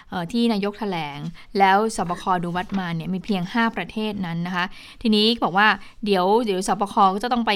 [0.10, 1.20] เอ่อที่นายกแถลง
[1.60, 4.66] แล้วสบคดูวัดมาเนี่ยมีเพียง 5 ประเทศนั้นนะคะ
[5.02, 5.68] ทีนี้บอกว่า
[6.06, 7.52] เดี๋ยวเดี๋ยวสบคก็จะต้องไป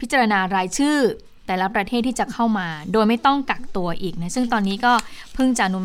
[0.00, 0.98] พิจารณารายชื่อ
[1.46, 4.92] แต่ละประเทศที่จะเข้ามา โดยไม่ต้องกักตัวอีกนะซึ่งตอนนี้ก็
[5.34, 5.84] เพิ่งจะอนุม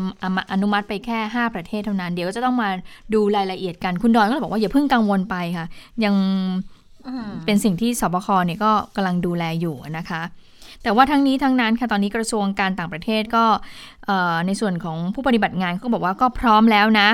[0.52, 2.68] อนุมัติไปแค่ 5 ประเทศเท่านั้น เดี๋ยวก็จะต้องมา
[3.14, 5.66] ดูรายละเอียดกันคุณดอนก็เลยบอกว่าอย่าเพิ่งกังวลไปค่ะ
[6.04, 6.14] ยัง
[7.06, 10.22] อืมเป็นสิ่งที่สบคเนี่ยก็กำลังดูแลอยู่นะคะ
[10.82, 13.44] แต่ว่าทั้งนี้ทั้งนั้นค่ะตอนนี้กระทรวงการต่างประเทศก็
[14.06, 17.08] เอ่อในส่วนของผู้ปฏิบัติงานเขาก็บอกว่าก็พร้อมแล้วนะ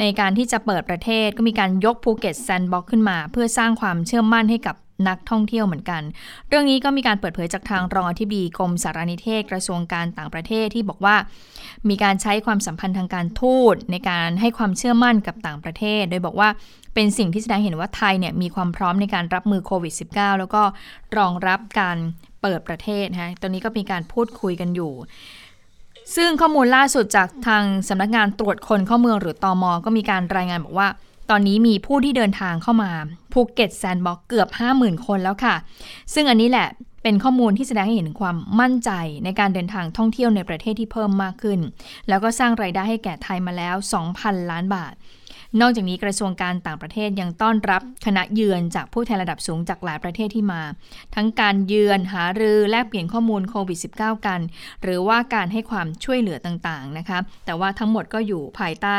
[0.00, 4.76] ในการที่จะเปิดประเทศก็มีการยกภูเก็ตแซนด์บ็อกขึ้นมา เพื่อสร้างความเชื่อมั่นให้กับ
[5.08, 6.02] นักท่องเที่ยวเหมือนกัน
[6.48, 11.16] เรื่องนี้ก็มีการเปิดเผยจากทางรองอธิบดีกรมสารนิเทศกระทรวงการต่างประเทศที่บอกว่า
[11.88, 16.48] มีการใช้ความสัมพันธ์ทางการทูตในการให้ความเชื่อมั่นกับต่างประเทศ โดยบอกว่า
[16.94, 20.62] เป็นสิ่งที่แสดงเห็นว่าไทยเนี่ยมีความพร้อมในการรับมือโควิด -19 แล้วก็
[21.16, 21.96] รองรับการ
[22.42, 24.92] เปิดประเทศนะตอนนี้ก็มีการพูดคุยกันอยู่
[26.16, 30.88] ซึ่งข้อมูลล่าสุดจากทางสำนักงานตรวจคนเข้าเมืองหรือตอมก็มีการรายงานบอกว่า
[31.30, 32.90] ตอนนี้มีผู้ที่เดินทางเข้ามา
[33.32, 35.54] ภูเก็ตแซนด์บ็อกเกือบ 50,000 คนแล้วค่ะ
[36.14, 36.68] ซึ่งอันนี้แหละ
[37.02, 38.90] เป็นข้อมูลที่แสดงให้เห็นถึงความมั่นใจ
[39.24, 41.60] ในการเดินทางท่องเที่ยวในประเทศที่เพิ่มมากขึ้น
[42.08, 43.74] แล้วก็สร้างไรายได้ให้แก่ไทยมาแล้ว
[44.12, 44.94] 2,000 ล้านบาท
[45.60, 50.62] นอกจากนี้กระทรวงการต่างประเทศยังต้อนรับคณะเยือนจากผู้แทนระดับสูงจากหลายประเทศที่มา
[51.14, 54.40] ทั้งการเยือนหารือแลกเปลี่ยนข้อมูลโควิด -19 กัน
[54.82, 58.98] หรือว่าการให้ความช่วยเหลือต่างๆนะคะแต่ว่าทั้งหมดก็อยู่ภายใต้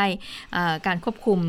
[0.85, 1.39] การควบคุม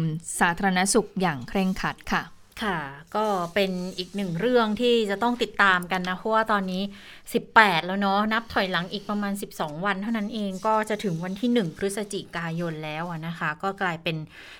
[0.40, 2.78] สาธารณสุขอย่างเคร่งครัดค่ะ ค่ะ
[3.16, 6.82] ก็เป็นอีกหนึ่งเรื่องที่จะต้องติดตามกันนะ เพราะว่าตอนนี้
[7.34, 14.16] 18 แล้วเนาะนับถอยหลังอีกประมาณ 12 วันเท่านั้นเองก็จะถึงวันที่ 1 พฤศจิกายนแล้วนะคะ ก็กลายเป็น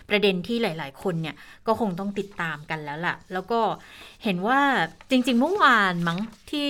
[0.08, 3.60] ประเด็นที่หลาย ๆ คนเนี่ย ก็คงต้องติดตามกันแล้วล่ะ แล้วก็
[4.24, 4.60] เห็นว่า
[5.10, 6.18] จริง ๆ เมื่อวานมั้ง
[6.50, 6.68] ที่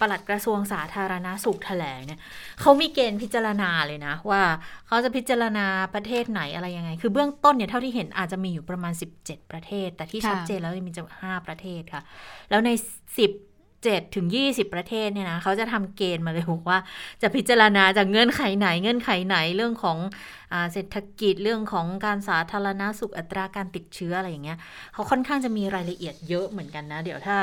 [0.00, 2.20] ปลัดกระทรวงสาธารณาสุขแถลงเนี่ย
[2.60, 4.42] เขามีเกณฑ์พิจารณาเลยนะ ว่า
[4.86, 12.02] เขาจะพิจารณาประเทศไหนอะไรยังไง คือเบื้องต้นเนี่ยเท่าที่เห็นอาจจะมีอยู่ประมาณ 17 ประเทศ แต่ที่ค่ะชัดเจนแล้วมีจะ5ประเทศค่ะ
[12.50, 12.82] แล้วใน 10
[13.84, 16.78] 7ถึง 20 ประเทศเนี่ยนะเขาจะทำเกณฑ์มาเลยบอกว่า
[17.22, 19.98] จะพิจารณาจากเงื่อนไขไหนเงื่อนไขไหนเรื่องของ
[20.41, 20.41] อา
[20.72, 24.58] เศรษฐกิจเรื่องของการสาธารณสุขอัตราการติดเชื้ออะไรอย่างเงี้ย
[24.92, 27.38] เขาค่อนข้างจะมีรายละเอียดเยอะเหมือนกันนะ เดี๋ยวถ้า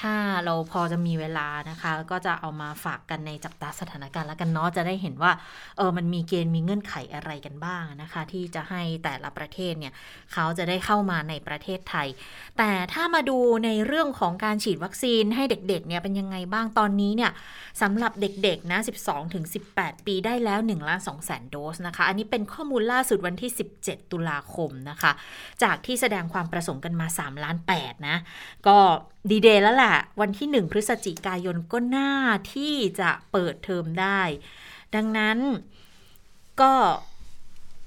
[0.00, 5.32] ถ้าเราพอจะมีเวลานะคะ ก็จะเอามาฝากกันในจับตาสถานการณ์แล้วกันเนาะจะได้เห็นว่า
[5.76, 9.92] เออมันมีเกณฑ์มีเงื่อนไขอะไรกันบ้างนะคะ ที่จะให้แต่ละประเทศเนี่ย
[10.32, 12.08] เขาจะได้เข้ามาในประเทศไทย
[12.58, 17.30] แต่ถ้ามาดูในเรื่องของการฉีดวัคซีนให้เด็กๆเนี่ยเป็นยังไงบ้างตอนนี้เนี่ย
[17.82, 25.12] สำหรับเด็กๆนะ 12ถึง18 ปีได้แล้ว1ล้าน2แสนโดสนะคะ อันนี้เป็นข้อมูลล่าสุดวันที่ 17 ตุลาคมนะคะ
[25.62, 28.16] จากที่แสดงความประสงค์กันมา 3 ล้าน8นะ
[28.66, 28.78] ก็
[29.30, 32.12] ดีเดย์แล้วแหละ วันที่ 1 พฤศจิกายนก็น่า
[32.54, 34.20] ที่จะเปิดเทอมได้
[34.94, 35.38] ดังนั้น
[36.60, 36.72] ก็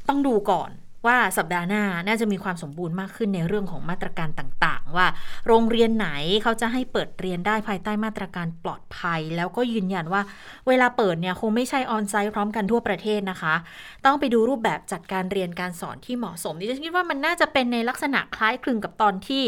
[0.07, 0.71] ต้องดูก่อน
[1.07, 5.07] ว่าสัปดาห์หน้าน่าจะมีความสมบูรณ์มากขึ้นในเรื่องของมาตรการต่างๆ ว่า
[5.47, 6.09] โรงเรียนไหน
[6.43, 10.21] เขาจะให้เปิดเรียนได้ภายใต้มาตรการปลอดภัย แล้วก็ยืนยันว่า
[10.67, 13.55] เวลาเปิดเนี่ยคงไม่ใช่ออนไซต์พร้อมกันทั่วประเทศนะคะ
[14.05, 19.43] ต้องไปดูรูปแบบจัดการเรียนการสอนที่เหมาะสมดิฉันคิดว่ามันน่าจะเป็นในลักษณะคล้ายคลึงกับตอนที่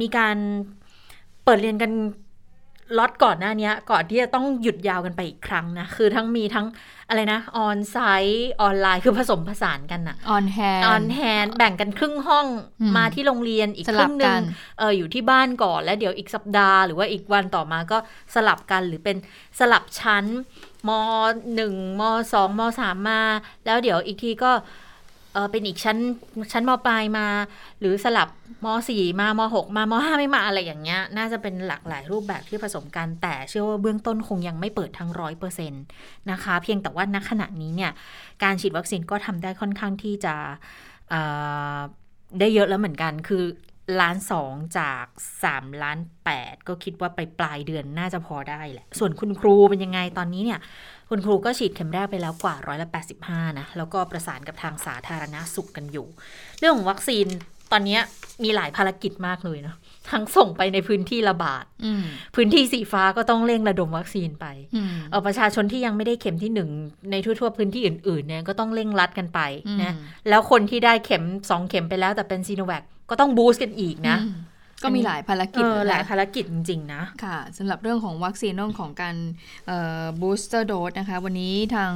[0.00, 0.36] มีการ
[1.44, 1.92] เปิดเรียนกัน
[2.98, 6.66] ล็อตก่อนหน้านี้ก่อนที่จะต้องหยุดยาวกันไปอีกครั้งนะ คือทั้งมีทั้ง
[7.08, 12.46] อะไรนะ on-site ออนไลน์คือผสมผสานกันอะออนแฮนออนแฮนแบ่งกันครึ่งห้อง
[12.96, 14.40] มาที่โรงเรียนอีกครึ่งหนึ่ง
[14.78, 17.98] เอออยู่ที่บ้านก่อน แล้วเดี๋ยวอีกสัปดาห์หรือว่าอีกวันต่อมาก็
[18.34, 19.16] สลับกันหรือเป็น
[19.58, 20.24] สลับชั้น
[20.88, 20.90] ม
[21.54, 23.22] หนึ่งมสองมสามมา
[23.66, 24.52] แล้วเดี๋ยวอีกทีก็
[25.36, 25.98] เออเป็นอีกชั้น
[26.52, 27.26] ชั้นมปลายมา
[27.80, 28.28] หรือสลับ
[28.64, 35.82] มสี่มามหกมามห้าไม่มาอะไรอย่างเงี้ย น่าจะเป็นหลากหลายรูปแบบที่ผสมกันแต่เชื่อว่าเบื้องต้นคงยังไม่เปิดทั้งร้อยเปอร์เซ็นต์
[36.30, 37.92] นะคะ เพียงแต่ว่าณขณะนี้เนี่ย
[38.42, 40.34] การฉีดวัคซีนก็ทำได้ค่อนข้างที่จะ
[42.38, 43.44] ได้เยอะแล้วเหมือนกันคือ
[44.00, 45.04] ล้านสองจาก
[45.44, 50.60] สามล้านแปดก็คิดว่าไปปลายเดือนน่าจะพอได้แหละ ส่วนคุณครูเป็นยังไงตอนนี้เนี่ย
[51.08, 56.06] คุณครูก็ฉีดเข็มแรกไปแล้วกว่าร้อยละแปดสิบห้านะ แล้วก็ประสานกับทางสาธารณาสุขกันอยู่
[56.58, 57.26] เรื่องของวัคซีน
[57.72, 57.98] ตอนนี้
[58.44, 59.76] มีหลายภารกิจมากเลยเนาะ
[60.10, 61.64] ทั้งส่งไปในพื้นที่ระบาด
[62.34, 64.46] พื้นที่สีฟ้าก็ต้องเร่งระดมวัคซีนไป
[65.10, 66.70] เอาประชาชนที่ยังไม่ได้เข็มที่หนึ่ง
[67.10, 69.40] ในทั่วๆพื้นที่อื่นๆเนี่ยก็ต้องเร่งรัดกันไป
[69.82, 69.94] นะ
[70.28, 74.16] แล้วคนที่ได้เข็มสองเข็มไปแล้วแต่เป็นซีโนแวคก็ต้องบูสต์กันอีกนะ
[74.82, 79.16] ก็มีหลายภารกิจหลายภารกิจจริง ๆ นะ ค่ะสำหรับเรื่องของวัคซีนเรื่องของการ
[80.20, 81.92] บูสเตอร์โดสนะคะ วันนี้ทาง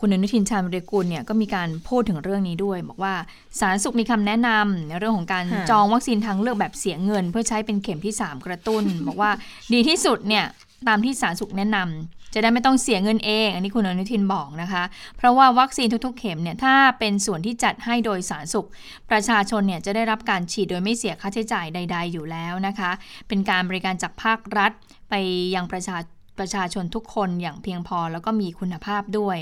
[0.00, 3.14] คุณอนุทินชาญวิริกุลเนี่ยก็มีการพูดถึงเรื่องนี้ด้วย บอกว่า
[3.60, 9.30] สารสุขมีคำแนะนำในเรื่องของการจองวัคซีนทางเลือกแบบเสียเงิน เพื่อใช้เป็นเข็มที่ 3 กระตุ้น บอกว่า
[9.72, 10.44] ดีที่สุดเนี่ย
[10.88, 14.84] ตามที่สารสุขแนะนำ จะได้ไม่ต้องเสียเงินเอง อันนี้คุณอนุทินบอกนะคะ
[15.16, 18.68] เพราะว่าวัคซีนทุกๆ เข็มเนี่ยถ้าเป็นส่วนที่จัดให้โดยสารสุข
[19.10, 22.90] ประชาชนเนี่ยจะได้รับการฉีดโดยไม่เสียค่าใช้จ่ายใด ๆ อยู่แล้วนะคะ
[23.28, 24.72] เป็นการบริการจากภาครัฐ
[25.10, 25.14] ไป
[25.54, 25.98] ยังประชา
[26.38, 29.38] ประชาชนทุกคนอย่างเพียงพอแล้วก็มีคุณภาพด้วย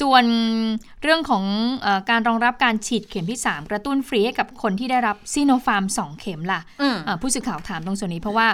[0.00, 0.24] ส่วน
[1.02, 1.44] เรื่องของ
[1.86, 6.60] อการรองรับการฉีดเข็มที่ 3 กระตุ้นฟรีให้กับคนที่ได้รับซีโนฟาร์ม 2 เข็มล่ะ
[7.20, 8.46] ผู้สื่อข่าวถามตรงส่วนนี้เพราะว่า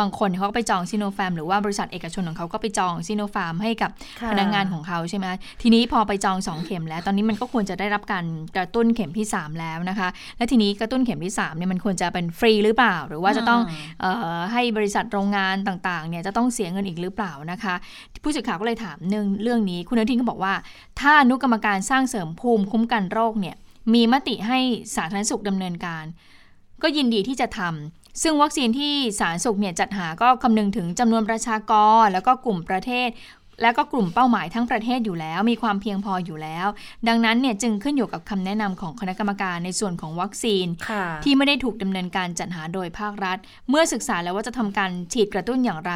[0.00, 3.90] บางคนเขาก็ไปจองซีโนฟาร์มหรือว่าบริษัทเอกชนของเขาก็ไปจองซีโนฟาร์มให้กับ
[4.30, 5.26] พนักงงานของเขาใช่ไหม
[5.62, 8.24] ทีนี้พอไปจอง 2 เข็มแล้ว ตอนนี้มันก็ควรจะได้รับการ
[8.56, 13.60] กระตุ้นเข็มที่ 3 แล้วนะคะ และทีนี้กระตุ้นเข็มที่3เนี่ยมันควรจะเป็นฟรีหรือเปล่า หรือว่าจะต้อง
[14.04, 17.74] ออให้บริษัทโรงงานต่างๆเนี่ยจะต้องเสียเงินอีกหรือเปล่านะคะ
[18.22, 20.54] ผู้สื่อข่าวก็เลยถามเนื่องเรื่องนี้ คุณอนุทินก็บอกว่า
[21.00, 23.56] ถ้าอนุกรรมการสร้างเสริมภูมิคุ้มกันโรคเนี่ย
[23.94, 24.58] มีมติให้
[24.96, 26.04] สาธารณสุขดำเนินการ
[26.82, 33.10] ก็ยินดีที่จะทำซึ่งวัคซีนที่สาธารณสุขเนี่ยจัดหาก็คำนึงถึงจำนวนประชากร แล้วก็กลุ่มประเทศ
[33.62, 36.66] แล้วก็กลุ่มเป้าหมายทั้งประเทศอยู่แล้ว มีความเพียงพออยู่แล้ว
[37.08, 40.66] ดังนั้นเนี่ยจึงขึ้นอยู่กับคำแนะนำของคณะกรรมการในส่วนของวัคซีน
[41.24, 43.38] ที่ไม่ได้ถูกดำเนินการจัดหาโดยภาครัฐ
[43.70, 45.92] เมื่อศึกษาแล้วว่าจะทำการฉีดกระตุ้นอย่างไร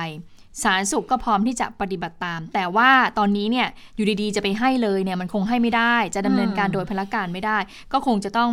[0.62, 7.58] สาธารณสุขก็พร้อมที่จะปฏิบัติตาม แต่ว่าตอนนี้เนี่ยอยู่ดีๆ จะไปให้เลยเนี่ยมันคงให้ไม่ได้ จะดำเนินการโดยพละการไม่ได้
[7.92, 8.50] ก็คงจะต้อง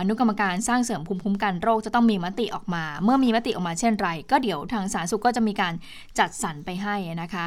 [0.00, 5.72] อนุกรรมการสร้างเสริมภูมิคุ้มกันโรคจะต้องมีมติออกมา เมื่อมีมติออกมาเช่นไร ก็เดี๋ยวทางสาธารณสุขก็จะมีการ
[6.18, 7.44] จัดสรรไปให้นะคะ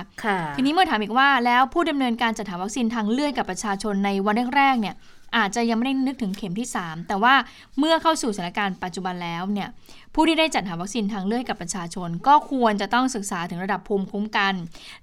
[0.55, 4.95] ทีนี้เมื่อถามอีกว่าแล้วผู้ดำเนินการจัดหาวัคซีนทางเลือกกับประชาชนในวันแรกๆเนี่ย
[5.35, 7.33] อาจจะยังไม่ได้นึกถึงเข็มที่ 3 แต่ว่า
[7.79, 9.69] เมื่อเข้าสู่สถานการณ์ปัจจุบันแล้วเนี่ย
[10.13, 14.53] ผู้ที่ได้จัดหาวัคซีนทางเลือกกับประชาชน ก็ควรจะต้องศึกษาถึงระดับภูมิคุ้มกัน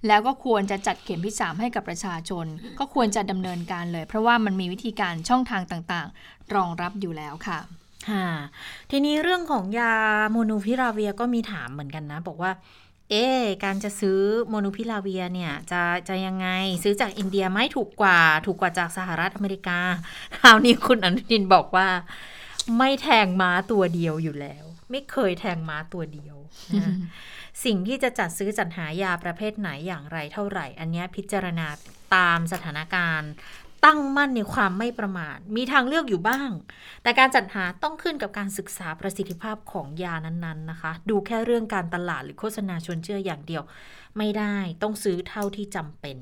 [0.07, 2.47] แล้วก็ควรจะจัดเข็มที่ 3 ให้กับประชาชน
[2.79, 7.59] ก็ควรจะดำเนินการเลย เพราะว่ามันมีวิธีการช่องทางต่างๆ รองรับอยู่แล้วค่ะ
[8.09, 8.29] ค่ะ
[8.91, 9.93] ทีนี้เรื่องของยา
[10.31, 12.51] โมนูพิราเวียก็มีถามเหมือนกันนะ บอกว่า
[13.11, 13.27] เอ๊
[13.65, 16.49] การจะซื้อโมนูพิลาเวียเนี่ยจะจะยังไง
[16.83, 19.79] ซื้อจากอินเดียไม่ถูกกว่า ถูกกว่าจากสหรัฐอเมริกา
[20.39, 21.89] คราวนี้คุณอนุทินบอกว่า
[22.79, 26.37] ไม่แทงม้าตัวเดียวอยู่แล้ว ไม่เคยแทงม้าตัวเดียว
[26.81, 26.95] นะ
[27.65, 31.67] สิ่งที่จะจัดซื้อจัดหายาประเภทไหนอย่างไรเท่าไหร่ อันนี้พิจารณา
[32.15, 33.31] ตามสถานการณ์
[33.85, 36.51] ตั้งมั่นในความไม่ประมาท มีทางเลือกอยู่บ้าง
[37.03, 43.63] แต่การจัดหาต้องขึ้นกับการศึกษาประสิทธิภาพของยานั้นๆนะคะ ดูแค่เรื่องการตลาดหรือโฆษณาชวนเชื่ออย่างเดียว
[44.19, 46.17] ไม่ได้ต้องซื้อเท่าที่จำเป็น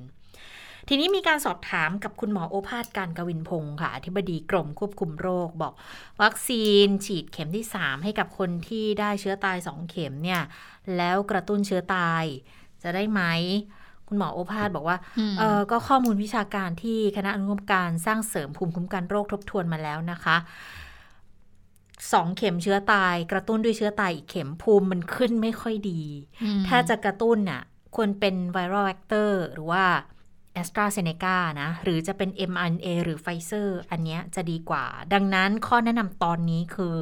[0.88, 5.74] ทีนี้มีการสอบถามกับคุณหมอโอภาสการกวินพงศ์ค่ะอธิบดีกรมควบคุมโรคบอก
[6.22, 10.42] วัคซีนฉีดเข็มที่ 3 ให้กับคนที่ได้เชื้อตาย 2 เข็มเนี่ย
[10.96, 12.24] แล้วกระตุ้นเชื้อตาย
[12.82, 13.22] จะได้ไหม
[14.12, 14.98] คุณหมอโอภาสบอกว่า
[15.38, 20.36] เออก็ข้อมูลวิชาการที่คณะอนุกรรมการสร้างเสริมภูมิคุ้มกันโรคทบทวนมาแล้วนะคะ
[22.12, 26.02] สองเข็มเชื้อตาย กระตุ้นด้วยเชื้อตายอีกเข็มภูมิมันขึ้นไม่ค่อยดี
[26.68, 27.62] ถ้าจะกระตุ้นน่ะ
[27.96, 29.84] ควรเป็น viral vector หรือว่า
[30.54, 36.96] แอสตราเซเนกานะ หรือจะเป็น mRNA หรือไฟเซอร์อันเนี้ยจะดีกว่า ดังนั้นข้อแนะนำตอนนี้คือ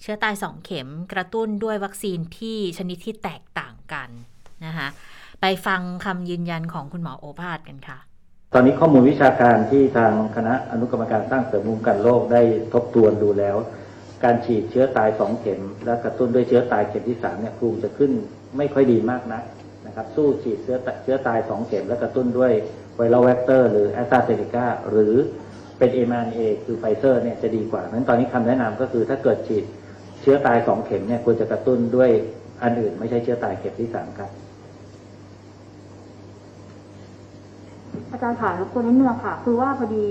[0.00, 4.08] เชื้อตาย2เข็มกระตุ้นด้วยวัคซีนที่ชนิดที่แตกต่างกัน
[4.66, 4.88] นะคะ
[5.40, 7.98] ไปฟังคำยืนยันของคุณหมอโอภาสกันค่ะ
[8.54, 13.56] ตอนนี้ข้อมูลวิชาการที่ทางคณะอนุกรรมการสร้างเสริมภูมิคุ้มกันโรคได้ทบทวนดูแล้ว
[14.24, 18.10] การฉีดเชื้อตาย2เข็ม และกระตุ้นด้วยเชื้อตายเข็มที่3เนี่ยภูมิจะขึ้น
[18.56, 19.42] ไม่ค่อยดีมากนัก
[19.86, 22.52] นะครับสู้ฉีดเชื้อเชื้อตาย2เข็ม และกระตุ้นด้วย
[22.96, 25.14] viral vector หรือแอสตราเซเนกาหรือ
[25.78, 29.64] เป็น mRNA คือไฟเซอร์เนี่ยจะดีกว่านั้นตอนนี้คำแนะนำก็คือถ้าเกิดฉีด
[30.20, 32.10] เชื้อตาย2เข็มเนี่ยควรจะกระตุ้นด้วย
[32.62, 34.30] อันอื่นไม่ใช่เชื้อตายเข็มที่3ครับ
[38.10, 40.06] อาจารย์ค่ะรบกวนนิดนึงค่ะ คือว่าพอดี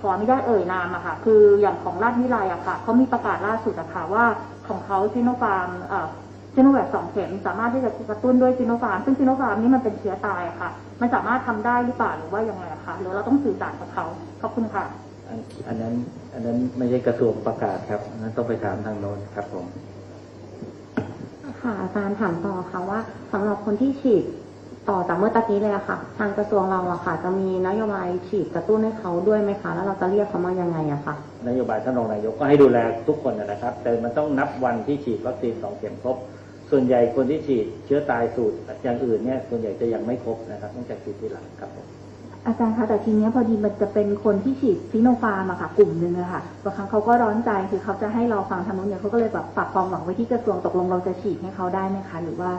[0.00, 4.24] ขออนุญาตเอ่ยนามอะค่ะ คืออย่างของราชวิทยาลัยอะค่ะเขามีประกาศล่าสุดอะค่ะว่า
[4.68, 6.06] ของเขาซิโนฟาร์มเอ่อ
[6.54, 14.04] ซิโนแวคสองเข็มสามารถที่จะกระตุ้นด้วยซิโนฟาร์มซึ่งซิโนฟาร์มนี่มันเป็นเชื้อตายอะค่ะ มันสามารถทำได้หรือเปล่าหรือว่ายังไงอะคะหรือเราต้องสื่อสารกับเขา
[14.40, 14.84] ขอบคุณค่ะ
[15.28, 15.94] อันอันนั้น
[16.32, 19.66] อันนั้นไม่ใช่กระทรวงประกาศครับอันนั้นต้องไปถามทางโน้นครับผม
[21.62, 22.98] ค่ะอาจารย์ถามต่อค่ะว่า
[23.32, 24.24] สำหรับคนที่ฉีด
[24.90, 31.14] ต่อจากเมื่อตะกี้เลยอะค่ะ ทางกระทรวงเราอะค่ะ จะมีนโยบายฉีดกระตุ้นให้เขาด้วยไหมคะ แล้วเราจะเรียกเขามายังไงอะค่ะ
[31.48, 36.16] นโยบายท่านรองนายกก็ให้ดูแลทุกคนนะครับ แต่มันต้องนับวันที่ฉีดวัคซีนสองเข็มครบ
[36.70, 41.86] ส่วนใหญ่คนที่ฉีดเชื้อตายสูตรอย่างอื่นเนี่ยส่วนใหญ่จะยังไม่ครบนะครับต้องจากฉีดทีหลังครับผม
[42.46, 52.50] อาจารย์คะแต่ทีเนี้ยพอดีมันจะเป็นคนที่ฉีดซิโนฟาร์มอะค่ะ กลุ่มหนึ่งอะค่ะบางครั้งเขาก็ร้อนใจคือเขาจะให้เราฟังทางนู้นเนี่ยเขาก็เลยแบบฝากความหวังไว้ที่กระทรวงตกลงเราจะฉีดให้เขาได้ไหมคะ หรือว่า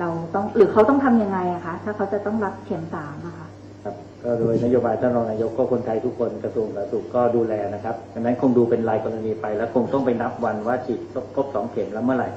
[0.00, 3.48] เราต้องหรือเขาต้องทำยังไงอะคะถ้าเขาจะต้องรับเข็มสามอะค่ะ
[3.84, 11.00] ครับก็โดยนโยบายท่านรองนายกก็คนไทยทุกคนกระทรวงสาธารณสุขก็ดูแลนะครับดังนั้นคงดูเป็นรายกรณีไปแล้วคงต้องไปนับวันว่าฉีด
[11.34, 12.28] ครบสองเข็มแล้วเมื่อไหร่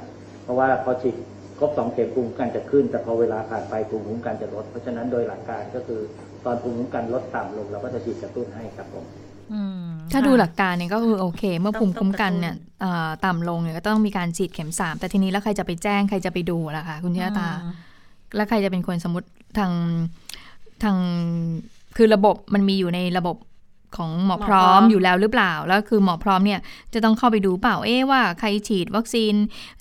[0.43, 1.15] เพราะว่าพอฉีด
[1.59, 6.01] ครบสองเข็มภูมิคุ้มกันจะขึ้น แต่พอเวลาผ่านไปภูมิคุ้มกันจะลด เพราะฉะนั้นโดยหลักการก็คือ
[6.45, 9.05] ตอนภูมิคุ้มกันลดต่ำลงเราก็จะฉีดกระตุ้นให้ครับผม
[9.53, 17.73] อืม ถ้าดูค่ะหลักการเนี่ยก็คือโอเค เมื่อต้องภูมิคุ้มกันต้องกระตุ้นเนี่ยเอ่อต่ำลงเนี่ยก็ต้องมีการฉีดเข็มสามแต่ทีนี้แล้วใครจะไปแจ้งใครจะไปดูล่ะคะคุณชะตาอืม
[18.35, 19.71] แล้วใครจะเป็นคนสมมติทาง
[20.83, 20.97] ทาง
[21.97, 23.37] คือระบบมันมีอยู่ในระบบ
[23.97, 26.59] ของหมอพร้อมอยู่แล้วหรือเปล่า แล้วคือหมอพร้อมเนี่ย
[26.93, 29.33] จะต้องเข้าไปดูเปล่าเอ๊ะว่าใครฉีดวัคซีน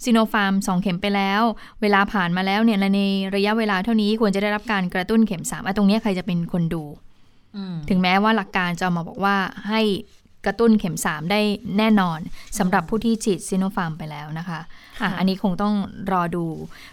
[0.02, 1.42] ซีโนฟาร์มสองเข็มไปแล้ว
[1.82, 3.00] เวลาผ่านมาแล้วเนี่ยและใน
[3.34, 6.84] ระยะเวลาเท่านี้ควรจะได้รับการกระตุ้นเข็มสามอะตรงเนี้ยใครจะเป็นคนดู
[7.56, 9.36] อืมถึงแม้ว่าหลักการจะออกมาบอกว่า
[9.68, 9.80] ให้
[10.46, 11.40] กระตุ้นเข็ม 3 ได้
[11.78, 12.18] แน่นอน
[12.58, 15.74] สำหรับผู้ที่ฉีดซิโนฟาร์มไปแล้วนะคะอะค่ะอันนี้คงต้อง
[16.12, 16.44] รอดู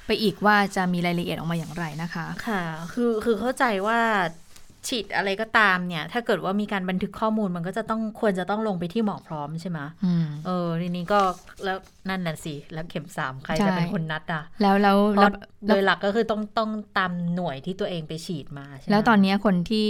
[0.06, 4.00] ไปอีกว่าจะมีรายละเอียดออกมาอย่างไรนะคะ ค่ะ คือคือเข้าใจว่า
[4.90, 11.20] ฉีดอะไรก็ตามเนี่ย ถ้าเกิดว่ามีการบันทึกข้อมูลมันก็จะต้องควรจะต้องลงไปที่หมอพร้อมใช่ไหมอืมเออทีนี้ก็
[11.64, 11.78] แล้ว
[12.10, 15.32] นั่นน่ะสิ แล้วเข็มสามใครใช่จะเป็นคนนัดอะ แล้วแล้วเพแล้วราะ
[15.68, 19.90] โดยหลักก็คือต้องต้องตามหน่วยที่ตัวเองไปฉีดมาใช่ไหมแล้วตอนนี้คนที่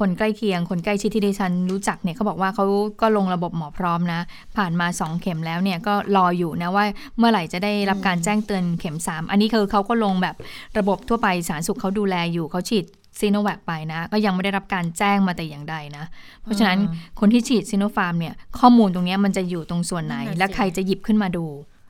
[0.00, 2.64] คนใกล้เคียง คนใกล้ชิดที่ดิฉันรู้จักเนี่ยเขาบอกว่าเขา
[3.00, 4.20] ก็ลงระบบหมอพร้อมนะ
[4.56, 6.84] ผ่านมา2เข็มแล้วเนี่ยก็รออยู่นะว่า
[7.18, 10.36] เมื่อไหร่จะได้รับการแจ้งเตือนเข็ม3อันนี้คือเขาก็ลงแบบ
[10.78, 12.84] ระบบทั่วไปสาธารณสุขเขาดูแลอยู่เขาฉีด
[13.20, 16.04] ซีโนแวคไปนะ ก็ยังไม่ได้รับการแจ้งมาแต่อย่างใดนะ
[16.42, 16.78] เพราะฉะนั้น
[17.20, 21.46] คนที่ฉีดซีโนฟาร์มเนี่ย ข้อมูลตรงเนี้ยมันจะอยู่ตรงส่วนไหน และใครจะหยิบขึ้นมาดู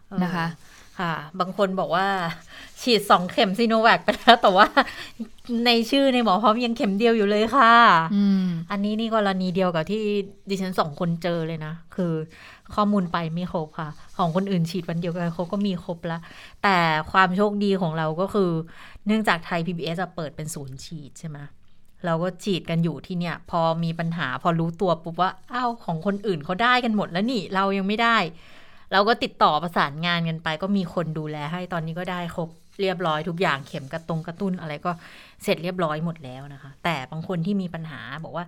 [0.08, 0.46] เออนะคะ
[0.98, 2.06] ค่ะ บางคนบอกว่า
[2.82, 4.66] ฉีดสองเข็มซีโนแวคไปแล้ว แต่ว่า
[5.66, 7.72] ในชื่อในหมอพร้อมยังเข็มเดียวอยู่เลยค่ะ
[8.14, 10.02] อืมอันนี้นี่กรณีเดียวกับที่
[10.50, 12.12] ดิฉันสองคนเจอเลยนะ คือ
[12.74, 16.20] ข้อมูลไปไม่ครบค่ะ ของคนอื่นฉีดวันเดียวกันเขาก็มีครบแล้ว
[16.62, 16.76] แต่
[17.10, 18.50] ความโชคดีของเราก็คือ
[19.07, 21.38] เนื่องจากไทย PBS อะเปิดเป็นศูนย์ฉีดใช่ไหม
[22.07, 28.16] เราก็ฉีดกันอยู่ที่เนี่ย พอมีปัญหาพอรู้ตัวปุ๊บว่าอ้าวของคนอื่นเขาได้กันหมดแล้วนี่เรายังไม่ได้
[28.92, 32.49] เราก็ติดต่อประสานงานกันไป ก็มีคนดูแลให้ตอนนี้ก็ได้ครบ
[32.81, 34.90] เรียบร้อยทุกอย่างเข็มกระตรงกระตุ้นอะไรก็
[35.42, 38.45] เสร็จเรียบร้อยหมดแล้วนะคะ แต่บางคนที่มีปัญหาบอกว่า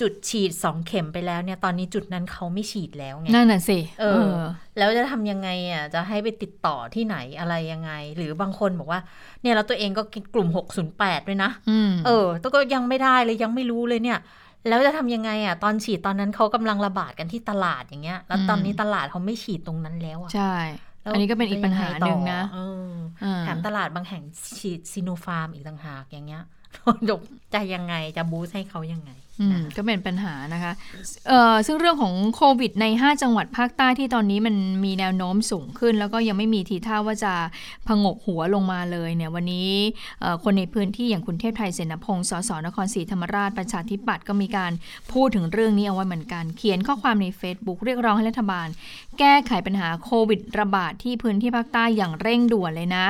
[0.00, 4.34] จุดฉีดสองเข็มไปแล้วเนี่ยตอนนี้จุดนั้นเขาไม่ฉีดแล้วไงนั่นน่ะสิเออ
[4.78, 9.00] แล้วจะทำยังไงอะจะให้ไปติดต่อที่ไหนอะไรยังไง หรือบางคนบอกว่า
[9.42, 10.02] เนี่ยเราตัวเองก็
[10.34, 10.48] กลุ่ม
[10.88, 14.18] 608 ด้วยนะอืมเออแต่ก็ยังไม่ได้เลยยังไม่รู้เลยเนี่ย
[14.68, 20.54] แล้วจะทำยังไงอะตอนฉีดตอนนั้นเขากำลังระบาดกันที่ตลาดอย่างเงี้ย แล้วตอนนี้ตลาดเขาไม่ฉีดตรงนั้นแล้วอะใช่
[21.02, 22.58] แล้วอันนี้ก็เป็นอีกปัญหาหนึ่งนะเอ
[22.88, 22.92] อ
[23.24, 24.22] อ่าแถมตลาดบางแห่ง
[24.58, 26.42] ฉีดซีโนฟาร์มอีกต่างหากอย่างเงี้ย
[27.08, 27.20] จบ
[27.54, 29.29] จะยังไงจะบูสต์ให้เขายังไงอืม
[29.76, 30.72] ก็เป็นปัญหานะคะ
[31.28, 37.34] เอ่อซึ่งเรื่องของโควิดใน 5 จังหวัดภาคใต้ที่ตอนนี้มันมีแนวโน้มสูงขึ้น แล้วก็ยังไม่มีทีท่าว่าจะ
[37.86, 39.70] พงกหัวลงมาเลยเนี่ยวันนี้
[40.20, 44.72] เอ่อคนในพื้นที่อย่างคุณเทพไทยเสนพงศ์สสนครศรีธรรมราชประชาธิปัตย์ก็มีการ
[45.12, 48.68] พูดถึงเรื่องนี้เอาไว้เหมือนกัน เขียนข้อความใน Facebook เรียกร้องให้รัฐบาล
[49.18, 53.06] แก้ไขปัญหาโควิดระบาดที่พื้นที่ภาคใต้อย่างเร่งด่วนเลยนะ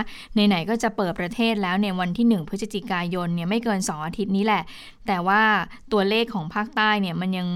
[0.49, 4.62] ไหนๆก็จะเปิดประเทศแล้วในวันที่ 1 พฤศจิกายนเนี่ยไม่เกิน 2 อาทิตย์นี้แหละ
[5.07, 5.43] แต่ว่า
[5.93, 7.48] ตัวเลขของภาคใต้เนี่ยมันยัง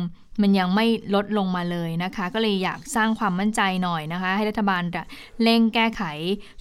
[0.42, 4.82] มันยังไม่ลดลงมาเลยนะคะ ก็เลยอยากสร้างความมั่นใจหน่อยนะคะ ให้รัฐบาล
[5.42, 6.02] เร่งแก้ไข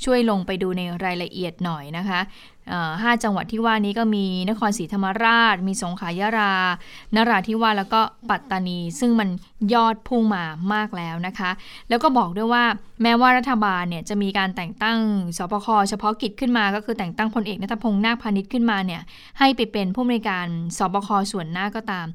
[0.03, 2.19] ช่วยลงไปดูในรายละเอียดหน่อยนะคะ
[3.01, 6.53] ห้าจังหวัดที่ว่านี้ก็มีนครศรีธรรมราช มีสงขลายรา
[7.15, 9.29] นราธิวาสแล้วก็ปัตตานี ซึ่งมัน
[9.73, 11.51] ยอดพุ่งมามากแล้วนะคะ
[11.89, 12.63] แล้วก็บอกด้วยว่า
[13.03, 14.99] แม้ว่ารัฐบาลเนี่ยจะมีการแต่งตั้ง
[15.37, 19.01] สปคเฉพาะกิจขึ้นมาก็คือแต่งตั้งพลเอกนัทพงษ์นาคพาณิชย์ขึ้นมาเนี่ย
[19.39, 20.47] ให้ไปเป็นผู้อำนการ
[20.77, 22.07] สปคส่วนหน้าก็ตาม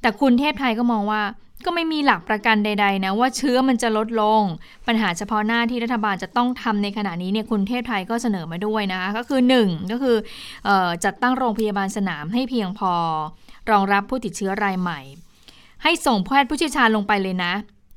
[0.00, 1.22] แต่คุณเทพไทยก็มองว่า
[1.64, 4.42] ก็ไม่มีหลักประกันใด ๆ นะ ว่าเชื้อมันจะลดลง
[4.86, 10.16] ปัญหาเฉพาะหน้าที่รัฐบาลจะต้องทำในขณะนี้เนี่ยคุณเทพไทยก็เสนอมาด้วยนะคะก็คือ 1 ก็คือ
[10.68, 10.70] อ
[11.04, 12.92] จัดตั้งโรงพยาบาลสนามให้เพียงพอ
[13.70, 15.00] รองรับผู้ติดเชื้อรายใหม่
[15.82, 17.52] ให้ส่งแพทย์ผู้เชี่ยวชาญลงไปเลยนะ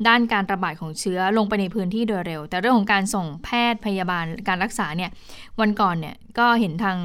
[0.08, 5.12] ด้านการระบาดของเชื้อลงไปในพื้นที่โดยเร็ว แต่เรื่องของการส่งแพทย์พยาบาลการรักษาเนี่ย
[5.60, 6.98] วันก่อนเนี่ยก็เห็นทาง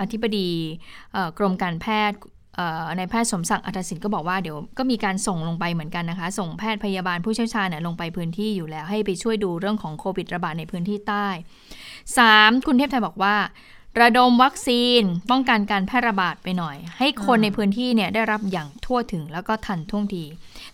[0.00, 0.48] อธิบดี
[1.38, 2.18] กรมการแพทย์
[2.96, 11.26] ในแพทย์สมศักดิ์อัตสินก็บอกว่าเดี๋ยวก็มีการส่งลงไปเหมือนกันนะคะ ส่งแพทย์พยาบาลผู้เชี่ยวชาญลงไปพื้นที่อยู่แล้ว ให้ไปช่วยดูเรื่องของโควิดระบาดในพื้นที่ใต้
[11.96, 12.66] 3.
[12.66, 13.36] คุณเทพไทยบอกว่า
[14.00, 20.24] ระดมวัคซีนป้องกันการแพร่ระบาดไปหน่อย ให้คนในพื้นที่เนี่ยได้รับอย่างทั่วถึงแล้วก็ทันท่วงที